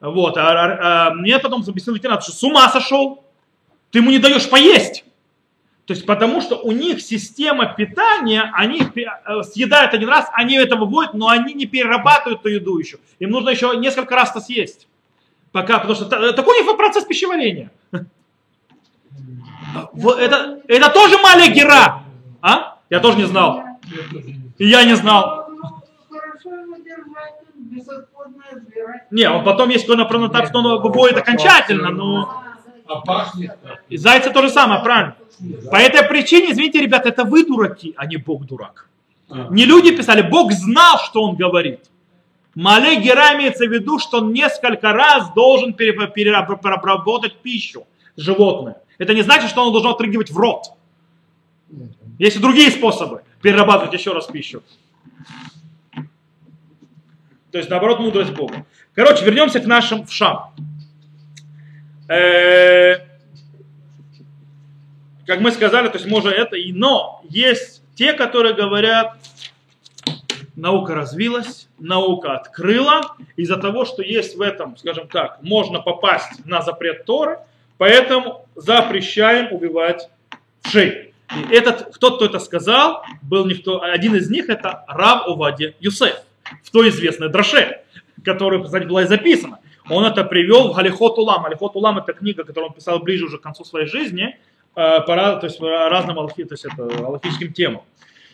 [0.00, 3.24] Вот, а, а, а мне потом объяснил ветеринар, что с ума сошел,
[3.90, 5.04] ты ему не даешь поесть.
[5.86, 10.76] То есть потому что у них система питания, они э, съедают один раз, они это
[10.76, 12.98] выводят, но они не перерабатывают эту еду еще.
[13.18, 14.88] Им нужно еще несколько раз это съесть.
[15.52, 17.70] Пока, потому что такой у них процесс пищеварения.
[19.72, 21.64] Это, это тоже маленький
[22.40, 22.78] А?
[22.88, 23.62] Я тоже не знал.
[24.58, 25.48] И я не знал.
[29.10, 32.42] Не, он потом есть кто на так, что он выводит окончательно, но...
[32.86, 33.56] А пахнет.
[33.88, 35.16] И зайца то же самое, правильно.
[35.70, 38.88] По этой причине, извините, ребята, это вы дураки, а не Бог дурак.
[39.28, 39.48] А.
[39.50, 41.80] Не люди писали, Бог знал, что он говорит.
[42.54, 48.76] Малей Гера имеется в виду, что он несколько раз должен переработать пищу животное.
[48.98, 50.66] Это не значит, что он должен отрыгивать в рот.
[52.18, 54.62] Есть и другие способы перерабатывать еще раз пищу.
[57.50, 58.66] То есть, наоборот, мудрость Бога.
[58.94, 60.52] Короче, вернемся к нашим вшам.
[60.58, 60.62] Э,
[65.26, 69.16] как мы сказали, то есть можно это и но есть те, которые говорят,
[70.56, 76.62] наука развилась, наука открыла, из-за того, что есть в этом, скажем так, можно попасть на
[76.62, 77.38] запрет Торы,
[77.78, 80.08] поэтому запрещаем убивать
[80.62, 81.12] вшей.
[81.50, 86.16] И этот, кто, кто это сказал, был никто, один из них это Рав Овади Юсеф,
[86.62, 87.80] в той известной Драше,
[88.24, 89.58] которая, кстати, была и записана.
[89.88, 91.42] Он это привел в Галихот Улам.
[91.42, 94.38] Галихот Улам это книга, которую он писал ближе уже к концу своей жизни,
[94.76, 97.82] э, по, то есть разным алхи, то есть это, алхическим темам.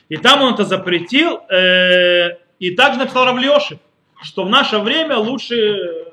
[0.08, 3.78] И там он это запретил, э, и также написал Равлешев,
[4.22, 6.04] что в наше время лучше э,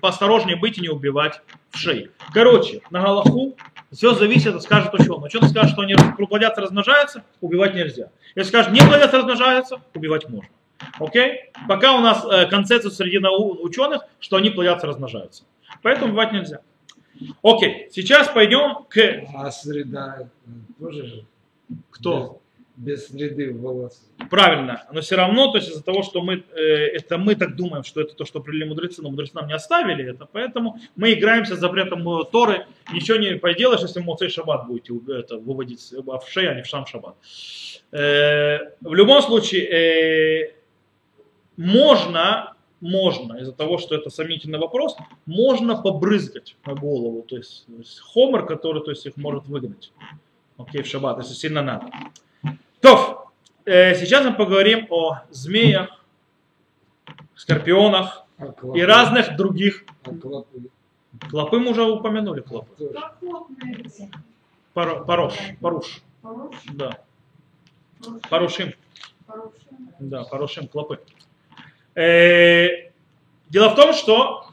[0.00, 2.10] поосторожнее быть и не убивать в шее.
[2.32, 3.56] Короче, на Галаху
[3.92, 5.26] все зависит, скажет ученый.
[5.26, 8.10] Ученый скажет, что они плодятся, размножаются, убивать нельзя.
[8.34, 10.48] Если скажет, не плодятся, размножаются, убивать можно.
[10.98, 11.50] Окей?
[11.68, 15.44] Пока у нас э, концепция среди ученых, что они плодятся, размножаются.
[15.82, 16.60] Поэтому убивать нельзя.
[17.42, 18.98] Окей, сейчас пойдем к...
[19.34, 20.28] А среда
[20.78, 21.24] тоже же?
[21.90, 22.40] Кто?
[22.76, 24.08] Без, без среды волос.
[24.30, 27.84] Правильно, но все равно, то есть из-за того, что мы, э, это мы так думаем,
[27.84, 31.56] что это то, что привели мудрецы, но мудрецы нам не оставили это, поэтому мы играемся
[31.56, 36.54] с запретом Торы, ничего не поделаешь, если Моцей Шаббат будете это, выводить в шеи, а
[36.54, 37.16] не в Шам Шаббат.
[37.92, 40.52] Э, в любом случае, э,
[41.60, 44.96] можно, можно, из-за того, что это сомнительный вопрос,
[45.26, 49.92] можно побрызгать на голову, то есть, то есть хомер, который то есть, их может выгнать.
[50.56, 51.90] Окей, в шаббат, если сильно надо.
[52.80, 53.30] То,
[53.66, 56.02] э, сейчас мы поговорим о змеях,
[57.34, 59.84] скорпионах а и разных других.
[60.04, 60.70] А клопы?
[61.28, 62.90] клопы мы уже упомянули, клопы.
[64.72, 66.02] Пар, парош, паруш.
[66.22, 66.56] Паруш?
[66.72, 67.00] Да.
[68.30, 68.72] Парушим.
[69.26, 69.52] Парушим.
[69.98, 71.00] Да, парушим, клопы.
[72.00, 72.90] Э,
[73.50, 74.46] дело в том, что,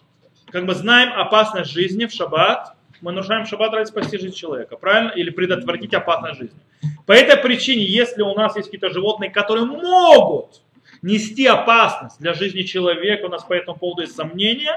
[0.52, 5.12] как мы знаем, опасность жизни в шаббат, мы нарушаем шаббат ради спасти жизнь человека, правильно?
[5.12, 6.60] Или предотвратить опасность жизни.
[7.06, 10.62] По этой причине, если у нас есть какие-то животные, которые могут
[11.02, 14.76] нести опасность для жизни человека, у нас по этому поводу есть сомнения,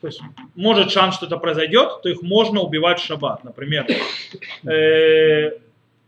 [0.00, 0.22] то есть
[0.54, 3.44] может шанс, что это произойдет, то их можно убивать в шаббат.
[3.44, 3.86] Например,
[4.64, 5.58] э,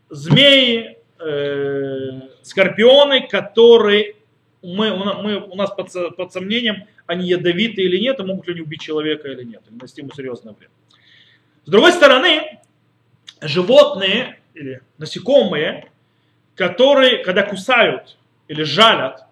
[0.09, 4.15] змеи, э, скорпионы, которые
[4.61, 8.61] мы, мы, у нас под, под сомнением, они ядовиты или нет, и могут ли они
[8.61, 10.69] убить человека или нет, или нанести ему серьезное вред.
[11.65, 12.59] С другой стороны,
[13.41, 15.91] животные или насекомые,
[16.55, 19.25] которые, когда кусают или жалят,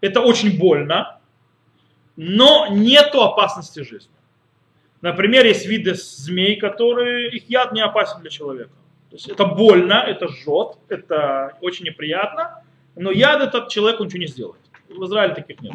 [0.00, 1.20] это очень больно,
[2.16, 4.12] но нету опасности жизни.
[5.00, 8.70] Например, есть виды змей, которые их яд не опасен для человека.
[9.10, 12.64] То есть это больно, это жжет, это очень неприятно,
[12.96, 14.60] но яд этот человеку ничего не сделает.
[14.88, 15.74] В Израиле таких нет.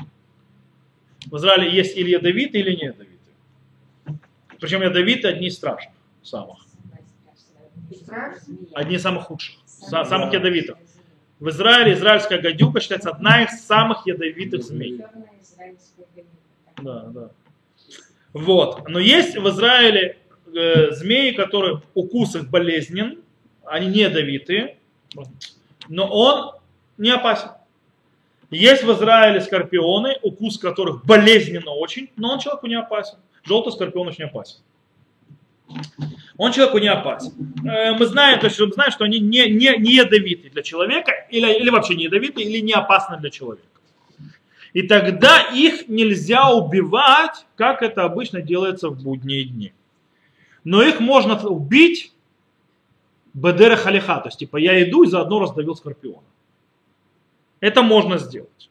[1.25, 4.19] В Израиле есть или ядовитые, или не ядовитые.
[4.59, 5.93] Причем ядовитые одни из страшных,
[6.23, 6.57] самых.
[8.73, 10.77] Одни из самых худших, самых ядовитых.
[11.39, 15.01] В Израиле израильская гадюка считается одна из самых ядовитых змей.
[16.81, 17.29] Да, да.
[18.33, 18.87] Вот.
[18.89, 20.17] Но есть в Израиле
[20.53, 23.21] э, змеи, которые укус их болезнен,
[23.63, 24.77] они не ядовитые,
[25.87, 26.55] но он
[26.97, 27.49] не опасен.
[28.51, 33.17] Есть в Израиле скорпионы, укус которых болезненно очень, но он человеку не опасен.
[33.43, 34.59] Желтый скорпион очень опасен.
[36.37, 37.31] Он человеку не опасен.
[37.63, 41.11] Э, Мы знаем, то есть мы знаем, что они не, не, не ядовиты для человека,
[41.29, 43.67] или, или вообще не ядовиты, или не опасны для человека.
[44.73, 49.73] И тогда их нельзя убивать, как это обычно делается в будние дни.
[50.63, 52.13] Но их можно убить
[53.33, 56.23] бедера халиха, то есть типа я иду и заодно раздавил скорпиона.
[57.59, 58.69] Это можно сделать.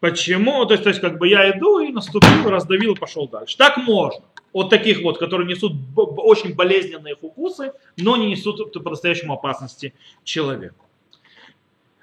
[0.00, 0.64] Почему?
[0.66, 3.56] То есть, то есть как бы я иду и наступил, раздавил и пошел дальше.
[3.56, 4.24] Так можно.
[4.52, 10.84] Вот таких вот, которые несут очень болезненные укусы, но не несут по-настоящему опасности человеку.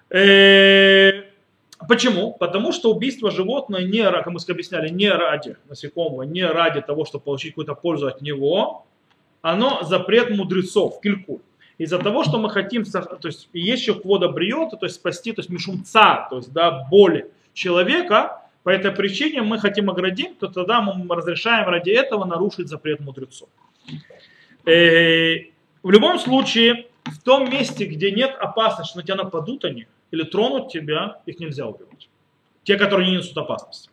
[0.10, 1.32] Э,
[1.88, 2.34] Почему?
[2.34, 7.24] Потому что убийство животного не, как мы объясняли, не ради насекомого, не ради того, чтобы
[7.24, 8.86] получить какую-то пользу от него,
[9.42, 11.42] оно запрет мудрецов, килькуль.
[11.82, 15.40] Из-за того, что мы хотим, то есть есть еще квода бриота, то есть спасти, то
[15.40, 20.48] есть мишум цар, то есть да, боли человека, по этой причине мы хотим оградить, то
[20.48, 23.50] тогда мы разрешаем ради этого нарушить запрет мудрецов.
[24.64, 25.38] Э,
[25.82, 30.72] В любом случае, в том месте, где нет опасности, на тебя нападут они или тронут
[30.72, 32.10] тебя, их нельзя убивать.
[32.64, 33.90] Те, которые не несут опасности.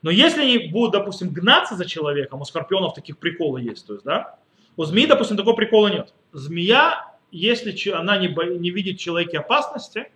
[0.00, 4.06] Но если они будут, допустим, гнаться за человеком, у скорпионов таких приколов есть, то есть,
[4.06, 4.38] да,
[4.76, 6.12] у змеи, допустим, такого прикола нет.
[6.36, 10.10] Змея, если она не, бо- не видит в человеке опасности,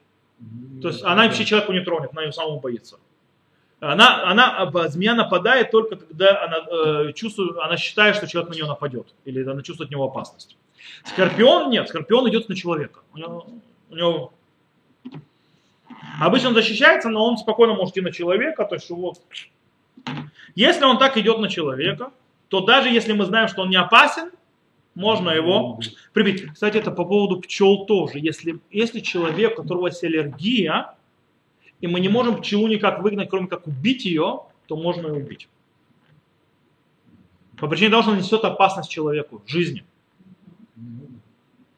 [0.83, 2.97] то есть она вообще человеку не тронет, она ее самому боится.
[3.81, 6.57] Она, она, змея нападает только когда она
[7.09, 10.57] э, чувствует, она считает, что человек на нее нападет, или она чувствует от него опасность.
[11.05, 13.01] Скорпион нет, скорпион идет на человека.
[13.15, 13.47] У него,
[13.91, 14.33] у него-
[16.21, 19.21] Обычно он защищается, но он спокойно может идти на человека, то есть вот.
[20.55, 22.13] Если он так идет на человека,
[22.49, 24.31] то даже если мы знаем, что он не опасен,
[25.01, 25.81] можно его
[26.13, 26.53] прибить.
[26.53, 28.19] Кстати, это по поводу пчел тоже.
[28.19, 30.95] Если, если человек, у которого есть аллергия,
[31.81, 35.49] и мы не можем пчелу никак выгнать, кроме как убить ее, то можно ее убить.
[37.59, 39.85] По причине того, что она несет опасность человеку, жизни.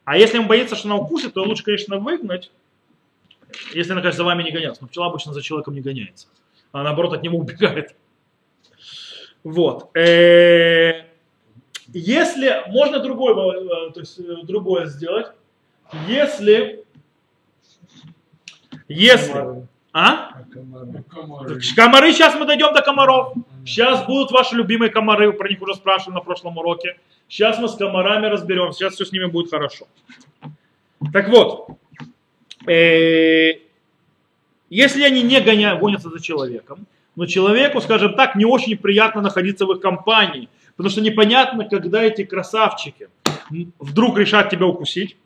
[0.04, 2.50] А если он боится, что она укусит, то лучше, конечно, выгнать,
[3.72, 4.82] если она, конечно, за вами не гоняется.
[4.82, 6.26] Но пчела обычно за человеком не гоняется.
[6.72, 7.94] Она, наоборот, от него убегает.
[9.44, 9.96] Вот.
[9.96, 11.12] Э,
[11.92, 15.26] Если можно другое, э, то есть э, другое сделать,
[16.09, 16.85] если,
[18.88, 19.66] если, Комары.
[19.92, 20.42] а?
[20.52, 21.05] Комары?
[21.09, 21.61] Комары.
[21.76, 23.35] Комары, сейчас мы дойдем до комаров.
[23.66, 26.98] Сейчас будут ваши любимые комары, вы про них уже спрашивали на прошлом уроке.
[27.28, 29.87] Сейчас мы с комарами разберемся, сейчас все с ними будет хорошо.
[31.12, 31.68] Так вот,
[32.66, 33.59] э,
[34.70, 39.66] если они не гоня- гонятся за человеком, но человеку, скажем так, не очень приятно находиться
[39.66, 43.08] в их компании, потому что непонятно, когда эти красавчики
[43.78, 45.16] вдруг решат тебя укусить,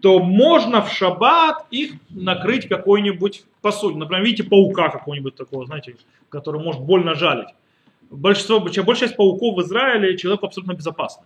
[0.00, 4.00] то можно в шаббат их накрыть какой-нибудь посудиной.
[4.00, 5.96] Например, видите паука какого-нибудь такого, знаете,
[6.28, 7.48] который может больно жалить.
[8.10, 11.24] Большинство, чем большая часть пауков в Израиле человеку абсолютно безопасно.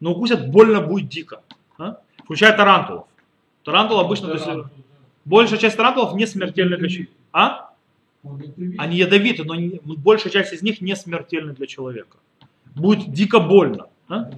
[0.00, 1.42] Но укусят больно будет дико.
[1.78, 1.98] а?
[2.24, 3.06] Включая тарантулов.
[3.64, 4.46] Тарантул обычно, то есть,
[5.24, 7.12] большая часть тарантулов не смертельны для человека.
[7.32, 7.70] А?
[8.78, 12.16] Они ядовиты, но не- большая часть из них не смертельны для человека.
[12.76, 13.88] Будет дико больно.
[14.08, 14.30] а?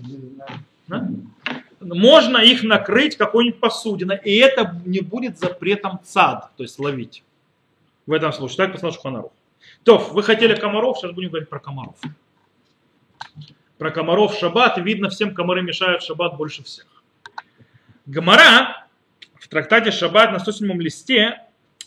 [0.87, 1.09] Да?
[1.81, 7.23] Можно их накрыть какой-нибудь посудиной, и это не будет запретом צד, то есть ловить.
[8.07, 8.57] В этом случае.
[8.57, 9.33] Так посмотрим Шуханарух.
[9.85, 11.97] То, вы хотели комаров, сейчас будем говорить про комаров.
[13.77, 14.79] Про комаров шаббат.
[14.79, 16.87] Видно, всем комары мешают шаббат больше всех.
[18.07, 18.87] Гамара
[19.35, 21.43] в трактате Шаббат на 107 листе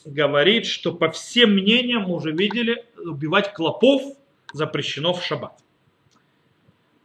[0.05, 4.01] говорит, что по всем мнениям мы уже видели, убивать клопов
[4.53, 5.53] запрещено в шаббат.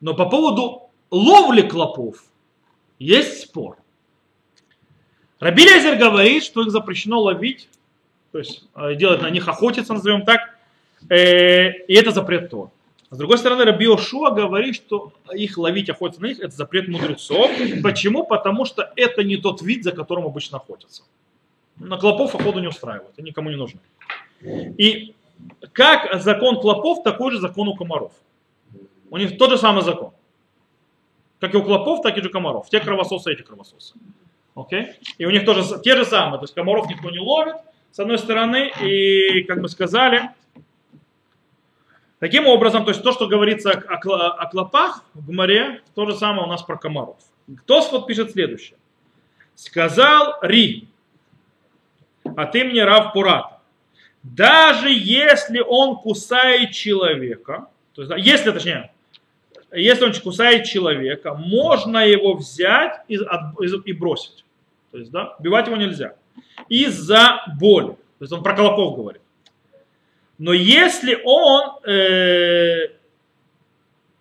[0.01, 2.25] Но по поводу ловли клопов
[2.99, 3.79] есть спор.
[5.41, 7.69] Раби Лезер говорит, что их запрещено ловить,
[8.33, 10.41] то есть э, делать на них охотиться, назовем так,
[11.11, 12.71] э, и это запрет Тор.
[13.11, 17.51] С другой стороны, Раби Ошуа говорит, что их ловить, охотиться на них, это запрет мудрецов.
[17.83, 18.27] Почему?
[18.27, 21.03] Потому что это не тот вид, за которым обычно охотятся.
[21.77, 23.81] На клопов охоту не устраивают, они никому не нужны.
[24.43, 25.15] И
[25.73, 28.13] как закон клопов, такой же закон у комаров.
[29.11, 30.13] У них тот же самый закон.
[31.41, 32.69] Как и у клопов, так и у комаров.
[32.71, 33.95] Те кровососы, эти кровососы.
[34.55, 34.95] Окей?
[35.19, 36.39] И у них тоже те же самые.
[36.39, 37.57] То есть комаров никто не ловит,
[37.93, 40.31] с одной стороны, и, как мы сказали,
[42.19, 46.45] таким образом, то есть то, что говорится о, о клопах в море, то же самое
[46.45, 47.17] у нас про комаров.
[47.67, 48.79] Тосфот пишет следующее.
[49.55, 50.89] Сказал Ри,
[52.37, 53.61] от имени Рав Пурата.
[54.23, 58.91] Даже если он кусает человека, то есть, если, точнее,
[59.73, 64.45] если он кусает человека, можно его взять и, от- и бросить.
[64.93, 66.15] То есть, да, убивать его нельзя.
[66.69, 67.97] Из-за боли.
[68.19, 69.23] То есть он про колоков говорит.
[70.39, 72.91] Но если он, э,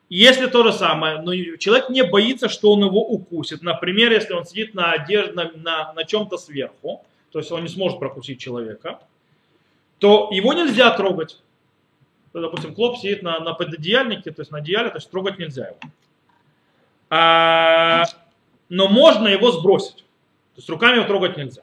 [0.09, 3.61] если то же самое, но человек не боится, что он его укусит.
[3.61, 7.69] Например, если он сидит на одежде, на, на, на чем-то сверху, то есть он не
[7.69, 8.99] сможет прокусить человека,
[9.99, 11.41] то его нельзя трогать.
[12.41, 15.77] Допустим, клоп сидит на, на пододеяльнике, то есть на одеяле, то есть трогать нельзя его.
[17.09, 18.03] А,
[18.67, 19.97] но можно его сбросить.
[19.97, 21.61] То есть руками его трогать нельзя.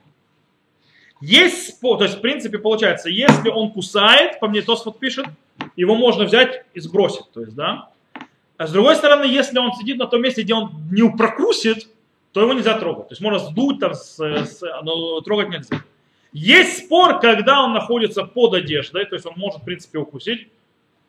[1.21, 5.25] Есть то есть в принципе получается, если он кусает, по мне Тосфот пишет,
[5.75, 7.29] его можно взять и сбросить.
[7.31, 7.89] То есть, да.
[8.57, 11.87] А с другой стороны, если он сидит на том месте, где он не прокусит,
[12.31, 13.09] то его нельзя трогать.
[13.09, 15.83] То есть можно сдуть там, с, с- но трогать нельзя.
[16.31, 20.47] Есть спор, когда он находится под одеждой, то есть он может, в принципе, укусить,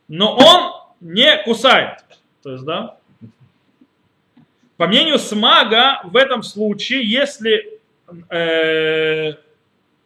[0.08, 2.04] но он не кусает.
[2.42, 2.96] То есть, да.
[4.76, 7.80] По мнению Смага, в этом случае, если,
[8.28, 9.34] э,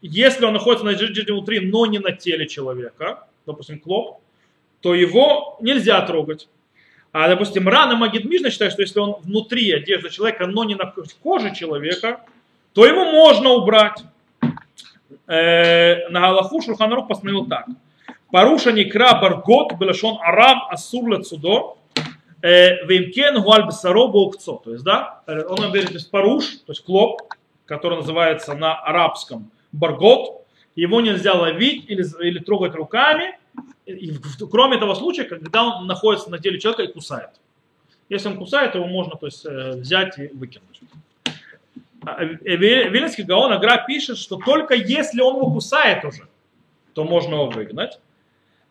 [0.02, 4.20] если он находится на одежде внутри, но не на теле человека, допустим, клоп,
[4.80, 6.48] то его нельзя трогать.
[7.12, 10.92] А, допустим, рана Магидмишна считает, что если он внутри одежды человека, но не на
[11.22, 12.20] коже человека,
[12.74, 14.04] то его можно убрать.
[15.26, 17.66] Э, на Галаху Шурханарух постановил так.
[18.30, 21.76] Паруша некра баргот белашон араб асур лецудо
[22.42, 24.08] э, вимкен гуаль бесаро.
[24.08, 27.22] То есть, да, э, он говорит, то есть паруш, то есть клоп,
[27.64, 30.44] который называется на арабском баргот,
[30.76, 33.38] его нельзя ловить или, или трогать руками,
[33.86, 34.12] и
[34.50, 37.30] кроме того случая, когда он находится на теле человека и кусает.
[38.10, 40.80] Если он кусает, его можно то есть, э, взять и выкинуть.
[42.04, 46.28] А, э, Ве- Виленский Гаон Агра пишет, что только если он его кусает уже,
[46.92, 47.98] то можно его выгнать.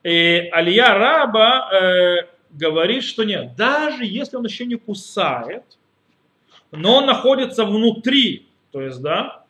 [0.04, 5.64] И Алия Раба э, говорит, что нет, даже если он еще не кусает,
[6.72, 9.46] но он находится внутри, то есть, да,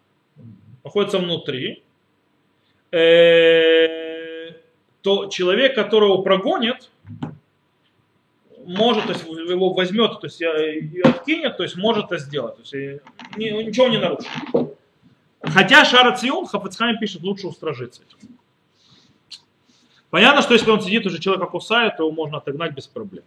[0.84, 1.84] находится внутри,
[2.92, 4.54] э,
[5.02, 6.90] то человек, которого прогонит,
[8.66, 12.56] может, то есть его возьмет, то есть э, и откинет, то есть может это сделать,
[12.56, 13.02] то есть
[13.38, 14.28] ни- ничего не нарушит.
[15.42, 18.38] Хотя Шара Цион, Хафацхайм пишет, лучше устражиться этим.
[20.10, 23.24] Понятно, что если он сидит, уже человека кусает, то его можно отогнать без проблем.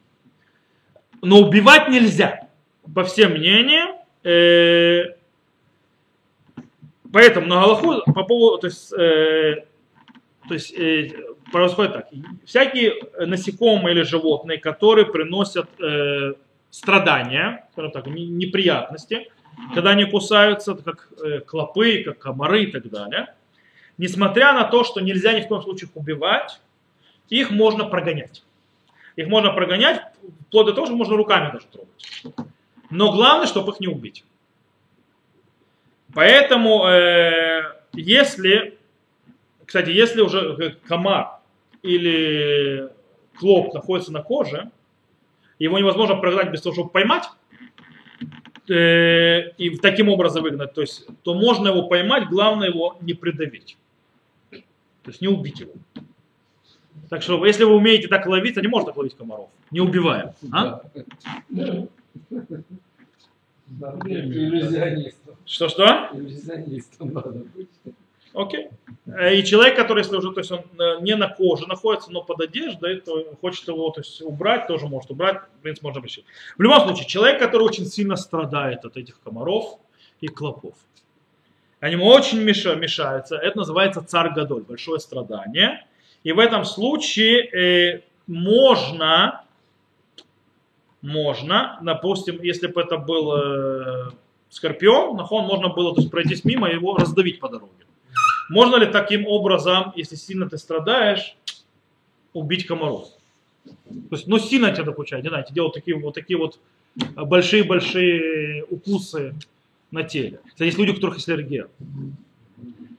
[1.23, 2.49] Но убивать нельзя.
[2.95, 3.97] По всем мнениям.
[4.25, 5.15] э,
[7.13, 9.65] поэтому на Галаху по поводу, то есть, э,
[10.49, 11.11] то есть э,
[11.53, 12.09] происходит так.
[12.45, 16.35] Всякие насекомые или животные, которые приносят э,
[16.71, 19.31] страдания, скажем так, не- неприятности,
[19.75, 23.35] когда они кусаются, как э, клопы, как комары и так далее,
[23.99, 26.61] несмотря на то, что нельзя ни в коем случае их убивать,
[27.31, 28.45] их можно прогонять.
[29.17, 30.03] Их можно прогонять,
[30.49, 32.47] вплоть до того, что можно руками даже трогать.
[32.91, 34.25] Но главное, чтобы их не убить.
[36.13, 37.63] Поэтому, э,
[37.93, 38.79] если,
[39.65, 41.39] кстати, если уже э, комар
[41.83, 42.91] или
[43.39, 44.71] клоп находится на коже,
[45.59, 47.29] его невозможно прогнать без того, чтобы поймать,
[48.69, 53.77] э, и таким образом выгнать, то есть, то можно его поймать, главное его не придавить.
[54.51, 55.73] То есть не убить его.
[57.11, 60.35] Так что, если вы умеете так ловить, то не можно так ловить комаров, не убивая.
[60.53, 60.81] А?
[65.45, 66.11] Что-что?
[66.15, 67.69] Иллюзионистом надо быть.
[68.33, 68.69] Окей.
[69.07, 72.23] Э, И человек, который, если уже, то есть он э, не на коже находится, но
[72.23, 76.25] под одеждой, то хочет его то есть, убрать, тоже может убрать, в принципе, можно обращать.
[76.57, 79.79] В любом случае, человек, который очень сильно страдает от этих комаров
[80.21, 80.75] и клопов,
[81.81, 85.85] они ему очень меша- мешаются, это называется царь Гадоль, большое страдание.
[86.23, 89.45] И в этом случае э, можно,
[91.03, 94.11] можно, допустим, если бы это был э,
[94.51, 97.73] скорпион, нахон, можно было то есть, пройтись мимо и его раздавить по дороге.
[98.51, 101.37] Можно ли таким образом, если сильно ты страдаешь,
[102.33, 103.09] убить комаров?
[103.65, 106.59] То есть, ну, сильно тебя докучает, не знаю, тебе делают такие вот такие вот
[107.17, 109.35] большие-большие укусы
[109.91, 110.41] на теле.
[110.47, 111.69] Кстати, есть люди, у которых есть аллергия.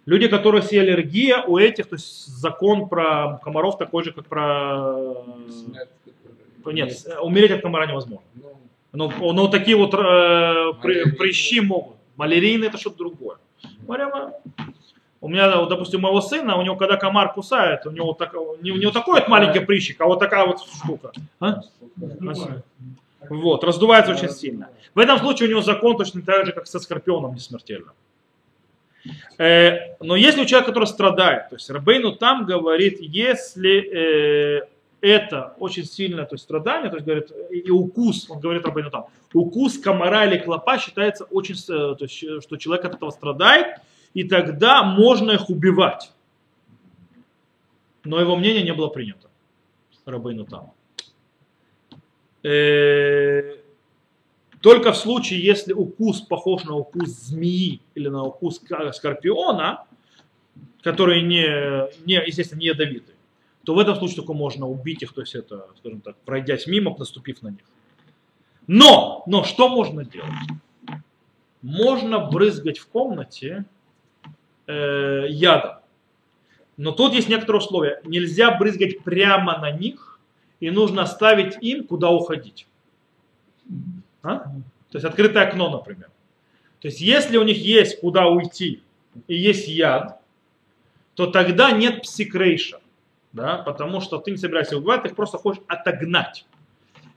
[0.06, 4.26] Люди, у которых есть аллергия, у этих, то есть закон про комаров такой же, как
[4.26, 5.24] про...
[6.66, 8.26] Нет, умереть от комара невозможно.
[8.93, 11.95] Ну, Но, но такие вот э, при- прыщи могут.
[12.18, 13.38] Малярийные это что-то другое.
[13.88, 14.34] Прямо-
[15.22, 18.34] У меня, вот, допустим, у моего сына, у него когда комар кусает, у него, так,
[18.62, 21.12] не, у него такой вот маленький прыщик, а вот такая вот штука.
[21.39, 21.62] А?
[23.30, 24.70] Вот, раздувается очень сильно.
[24.95, 27.91] В этом случае у него закон точно так же, как со скорпионом, не смертельно.
[27.91, 28.01] Э,
[29.38, 34.68] но если у человека, который страдает, то есть Рабейну там говорит, если э,
[35.02, 39.08] это очень сильное то есть, страдание, то есть говорит, и, укус, он говорит Рабейну там,
[39.34, 43.78] укус комара или клопа считается очень, э, то есть, что человек от этого страдает,
[44.14, 46.12] и тогда можно их убивать.
[48.04, 49.30] Но его мнение не было принято.
[50.06, 50.74] Рабейну там.
[52.43, 53.61] Э,
[54.62, 58.62] только в случае, если укус похож на укус змеи или на укус
[58.93, 59.86] скорпиона,
[60.84, 63.16] который не, не естественно, не ядовитый,
[63.64, 66.95] то в этом случае только можно убить их, то есть это, скажем так, пройдясь мимо,
[66.97, 67.64] наступив на них.
[68.68, 70.30] Но, но что можно делать?
[71.62, 73.66] Можно брызгать в комнате
[74.68, 75.78] э, ядом.
[76.78, 78.01] Но тут есть некоторые условия.
[78.05, 80.20] Нельзя брызгать прямо на них,
[80.59, 82.68] и нужно оставить им, куда уходить.
[84.24, 84.40] А?
[84.40, 86.10] То есть открытое окно, например.
[86.80, 88.84] То есть если у них есть куда уйти
[89.28, 90.20] и есть яд,
[91.16, 92.80] то тогда нет псикрейша.
[93.34, 93.58] Да?
[93.58, 96.46] Потому что ты не собираешься убивать, ты их просто хочешь отогнать.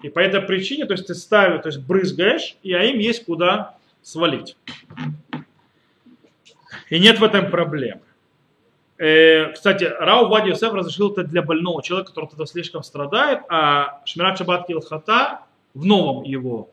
[0.03, 3.25] И по этой причине, то есть ты ставишь, то есть брызгаешь, и а им есть
[3.25, 4.57] куда свалить.
[6.91, 8.03] И нет в этом проблемы.
[8.99, 14.03] Э, кстати, Рау Вади Йосеф разрешил это для больного человека, который тогда слишком страдает, а
[14.05, 15.41] Шмират Шабат Килхата
[15.73, 16.71] в новом его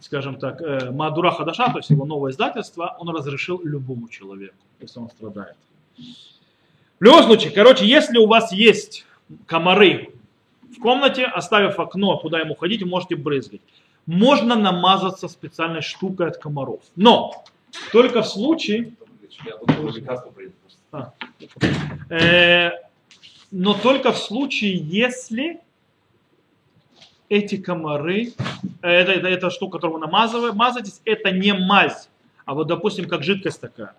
[0.00, 5.00] скажем так, э, Мадура Хадаша, то есть его новое издательство, он разрешил любому человеку, если
[5.00, 5.56] он страдает.
[6.98, 9.04] В любом случае, короче, если у вас есть
[9.46, 10.14] комары
[10.76, 13.60] в комнате, оставив окно, куда ему ходить, вы можете брызгать.
[14.06, 16.80] Можно намазаться специальной штукой от комаров.
[16.94, 17.44] Но
[17.92, 18.94] только в случае...
[20.92, 21.12] А.
[22.08, 22.70] Э,
[23.50, 25.60] но только в случае, если
[27.28, 28.32] эти комары,
[28.82, 32.08] это, это, это штука, которую вы намазываетесь, это не мазь,
[32.44, 33.94] а вот, допустим, как жидкость такая.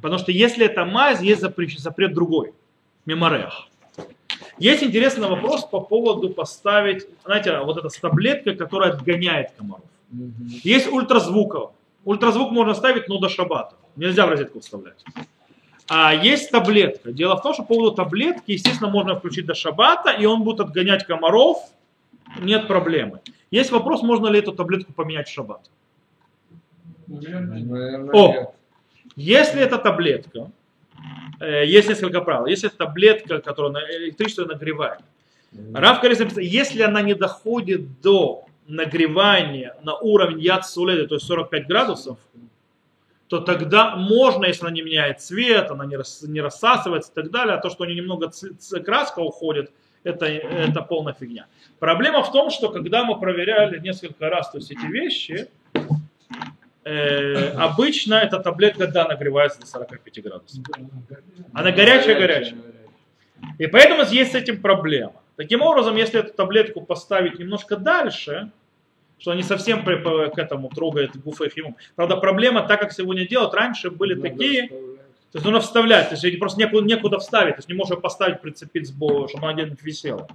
[0.00, 2.52] Потому что если это мазь, есть запрет, запрет другой,
[3.06, 3.68] меморех.
[4.58, 9.84] Есть интересный вопрос по поводу поставить, знаете, вот эта таблетка, которая отгоняет комаров.
[10.64, 11.70] Есть ультразвуковая.
[12.04, 13.76] Ультразвук можно ставить, но до шабата.
[13.96, 15.04] Нельзя в розетку вставлять.
[15.88, 17.12] А есть таблетка.
[17.12, 20.60] Дело в том, что по поводу таблетки, естественно, можно включить до шабата, и он будет
[20.60, 21.58] отгонять комаров,
[22.40, 23.20] нет проблемы.
[23.50, 25.70] Есть вопрос, можно ли эту таблетку поменять в шаббат.
[28.12, 28.54] О,
[29.16, 30.50] если эта таблетка,
[31.40, 32.46] э, есть несколько правил.
[32.46, 35.00] Если это таблетка, которая на электричество нагревает,
[35.74, 41.66] Рав Карис если она не доходит до нагревания на уровень яд суледа, то есть 45
[41.66, 42.18] градусов,
[43.28, 47.30] то тогда можно, если она не меняет цвет, она не, рас, не рассасывается и так
[47.30, 48.30] далее, а то, что у нее немного
[48.84, 49.72] краска уходит,
[50.04, 51.46] это, это полная фигня.
[51.78, 55.48] Проблема в том, что когда мы проверяли несколько раз то есть эти вещи,
[56.84, 60.64] э, обычно эта таблетка, да, нагревается до 45 градусов.
[61.52, 62.58] Она горячая-горячая.
[63.58, 65.14] И поэтому есть с этим проблема.
[65.36, 68.50] Таким образом, если эту таблетку поставить немножко дальше,
[69.18, 71.46] что они совсем к этому трогают гуфа
[71.94, 74.70] Правда, проблема, так как сегодня делают, раньше были такие,
[75.32, 78.42] то есть нужно вставлять, то есть просто некуда, некуда вставить, то есть не можешь поставить,
[78.42, 80.28] прицепить, чтобы она где-нибудь висела.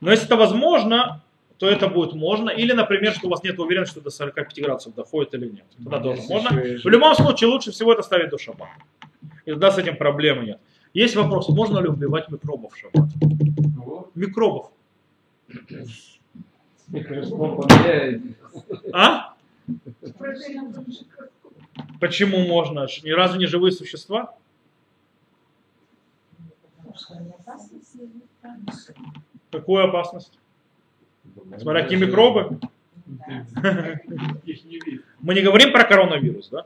[0.00, 1.22] Но если это возможно,
[1.58, 2.50] то это будет можно.
[2.50, 5.64] Или, например, что у вас нет уверенности, что до 45 градусов доходит или нет.
[5.76, 6.50] Тогда тоже можно.
[6.50, 8.70] В любом случае, лучше всего это ставить до шаббата.
[9.44, 10.60] И тогда с этим проблемы нет.
[10.94, 13.10] Есть вопрос, можно ли убивать микробов в шаббат?
[14.14, 14.70] Микробов.
[18.92, 19.34] А?
[22.00, 22.86] Почему можно?
[23.02, 24.34] Ни разу не живые существа?
[29.50, 30.38] Какую опасность?
[31.58, 32.58] Смотря какие микробы.
[35.20, 36.64] Мы не говорим про коронавирус, да?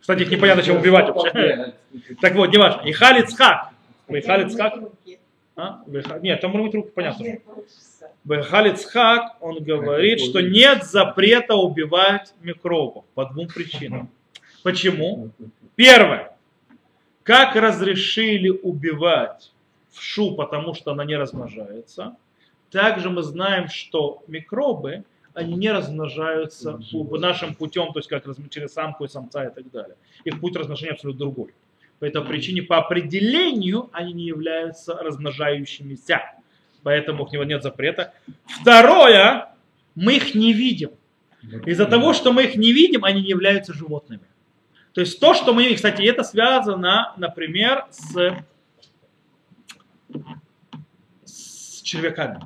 [0.00, 1.74] Кстати, их непонятно, чем убивать вообще.
[2.20, 2.82] Так вот, не важно.
[2.82, 3.70] И Халицхак.
[4.06, 4.74] Вы Халицхак?
[5.56, 5.82] А?
[6.20, 7.24] Нет, там может быть руки, понятно.
[8.26, 14.10] Халицхак, он говорит, что нет запрета убивать микробов по двум причинам.
[14.62, 15.30] Почему?
[15.76, 16.36] Первое.
[17.22, 19.52] Как разрешили убивать
[19.90, 22.16] вшу, потому что она не размножается.
[22.70, 25.04] Также мы знаем, что микробы,
[25.34, 29.96] они не размножаются нашим путем, то есть как через самку и самца и так далее.
[30.24, 31.54] Их путь размножения абсолютно другой.
[31.98, 36.20] По этой причине, по определению, они не являются размножающимися.
[36.84, 38.14] Поэтому у него нет запрета.
[38.46, 39.48] Второе,
[39.96, 40.90] мы их не видим.
[41.66, 44.22] Из-за того, что мы их не видим, они не являются животными.
[44.92, 48.36] То есть то, что мы видим, кстати, это связано, например, с
[51.24, 52.40] с червяками.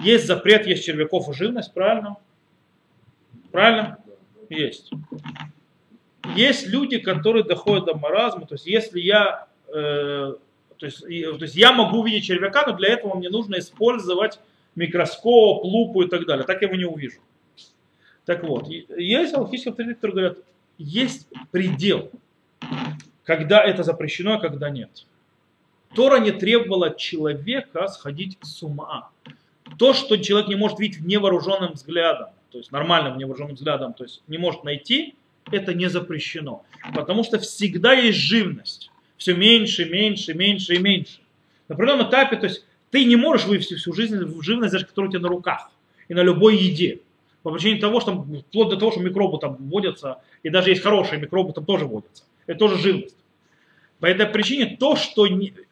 [0.00, 2.16] Есть запрет, есть червяков и живность, правильно?
[3.52, 3.98] Правильно?
[4.50, 4.90] Есть.
[6.34, 8.46] есть люди, которые доходят до маразма.
[8.46, 10.34] То есть если я, э,
[10.78, 14.40] то, есть, и- то есть я могу увидеть червяка, но для этого мне нужно использовать
[14.74, 16.44] микроскоп, лупу и так далее.
[16.44, 17.20] Так я его не увижу.
[18.24, 20.38] Так вот, есть алхимические авторитеты, которые говорят,
[20.78, 22.10] есть предел,
[23.22, 25.06] когда это запрещено, а когда нет.
[25.94, 29.10] Тора не требовала человека сходить с ума.
[29.78, 34.22] То, что человек не может видеть невооруженным взглядом, то есть нормальным невооруженным взглядом, то есть
[34.26, 35.14] не может найти,
[35.50, 36.64] это не запрещено.
[36.94, 38.90] Потому что всегда есть живность.
[39.24, 41.18] Все меньше, меньше, меньше и меньше.
[41.68, 45.12] На определенном этапе, то есть ты не можешь вывести всю жизнь в живность, которая у
[45.12, 45.70] тебя на руках
[46.08, 47.00] и на любой еде.
[47.42, 50.82] По причине того, что там, вплоть до того, что микробы там вводятся, и даже есть
[50.82, 52.24] хорошие микробы, там тоже вводятся.
[52.46, 53.16] Это тоже живность.
[53.98, 55.26] По этой причине то, что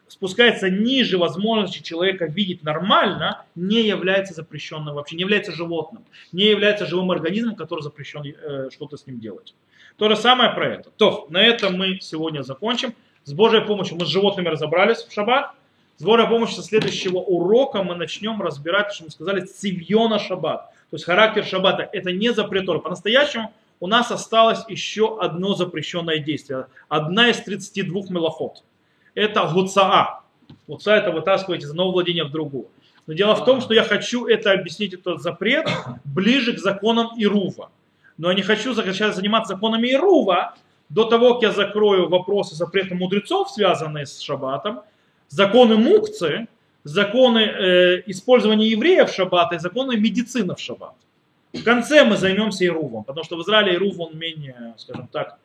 [0.07, 6.87] спускается ниже возможности человека видеть нормально, не является запрещенным вообще, не является животным, не является
[6.87, 9.53] живым организмом, который запрещен э, что-то с ним делать.
[9.97, 10.89] То же самое про это.
[10.97, 12.95] То, на этом мы сегодня закончим.
[13.25, 15.51] С Божьей помощью мы с животными разобрались в шаббат.
[15.97, 20.71] С Божьей помощью со следующего урока мы начнем разбирать, что мы сказали, цивьона шаббат.
[20.89, 21.87] То есть характер шаббата.
[21.91, 22.65] Это не запрет.
[22.65, 26.67] По-настоящему у нас осталось еще одно запрещенное действие.
[26.89, 28.63] Одна из 32 мелоход.
[29.15, 30.21] Это гуцаа.
[30.67, 32.65] Гуца это вытаскивать из одного владения в другое.
[33.07, 35.67] Но дело в том, что я хочу это объяснить, этот запрет,
[36.05, 37.69] ближе к законам Ирува.
[38.17, 40.55] Но я не хочу заниматься законами Ирува
[40.93, 44.81] до того, как я закрою вопросы запрета мудрецов, связанные с шаббатом,
[45.27, 46.47] законы мукцы,
[46.83, 50.93] законы э, использования евреев в шаббат и законы медицины в шаббат.
[51.51, 55.39] В конце мы займемся Ирувом, потому что в Израиле Ирув, он менее, скажем так,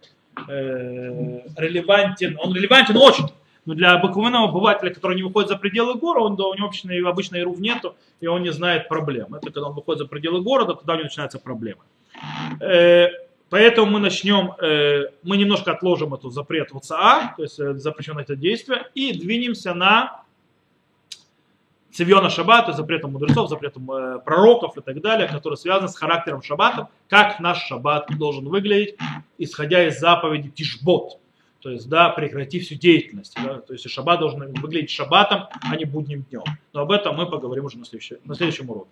[0.48, 2.38] э, релевантен.
[2.42, 3.28] Он релевантен очень,
[3.64, 6.92] но для обыкновенного обывателя, который не выходит за пределы города, он, да, у него обычно,
[7.08, 9.34] обычно Ирув нету, и он не знает проблем.
[9.34, 11.80] Это когда он выходит за пределы города, тогда у него начинаются проблемы.
[12.60, 13.08] Э,
[13.50, 18.36] Поэтому мы начнем, э, мы немножко отложим эту запрет ВЦА, то есть э, запрещенное это
[18.36, 20.22] действие, и двинемся на
[21.92, 25.96] Цивьона Шаббат, то есть запретом мудрецов, запретом э, пророков и так далее, которые связаны с
[25.96, 28.96] характером Шаббата, как наш Шаббат должен выглядеть,
[29.38, 31.18] исходя из заповеди Тишбот,
[31.60, 33.36] то есть, да, прекрати всю деятельность.
[33.42, 36.44] Да, то есть Шаббат должен выглядеть Шаббатом, а не будним днем.
[36.72, 38.90] Но об этом мы поговорим уже на, следующем- на следующем уроке.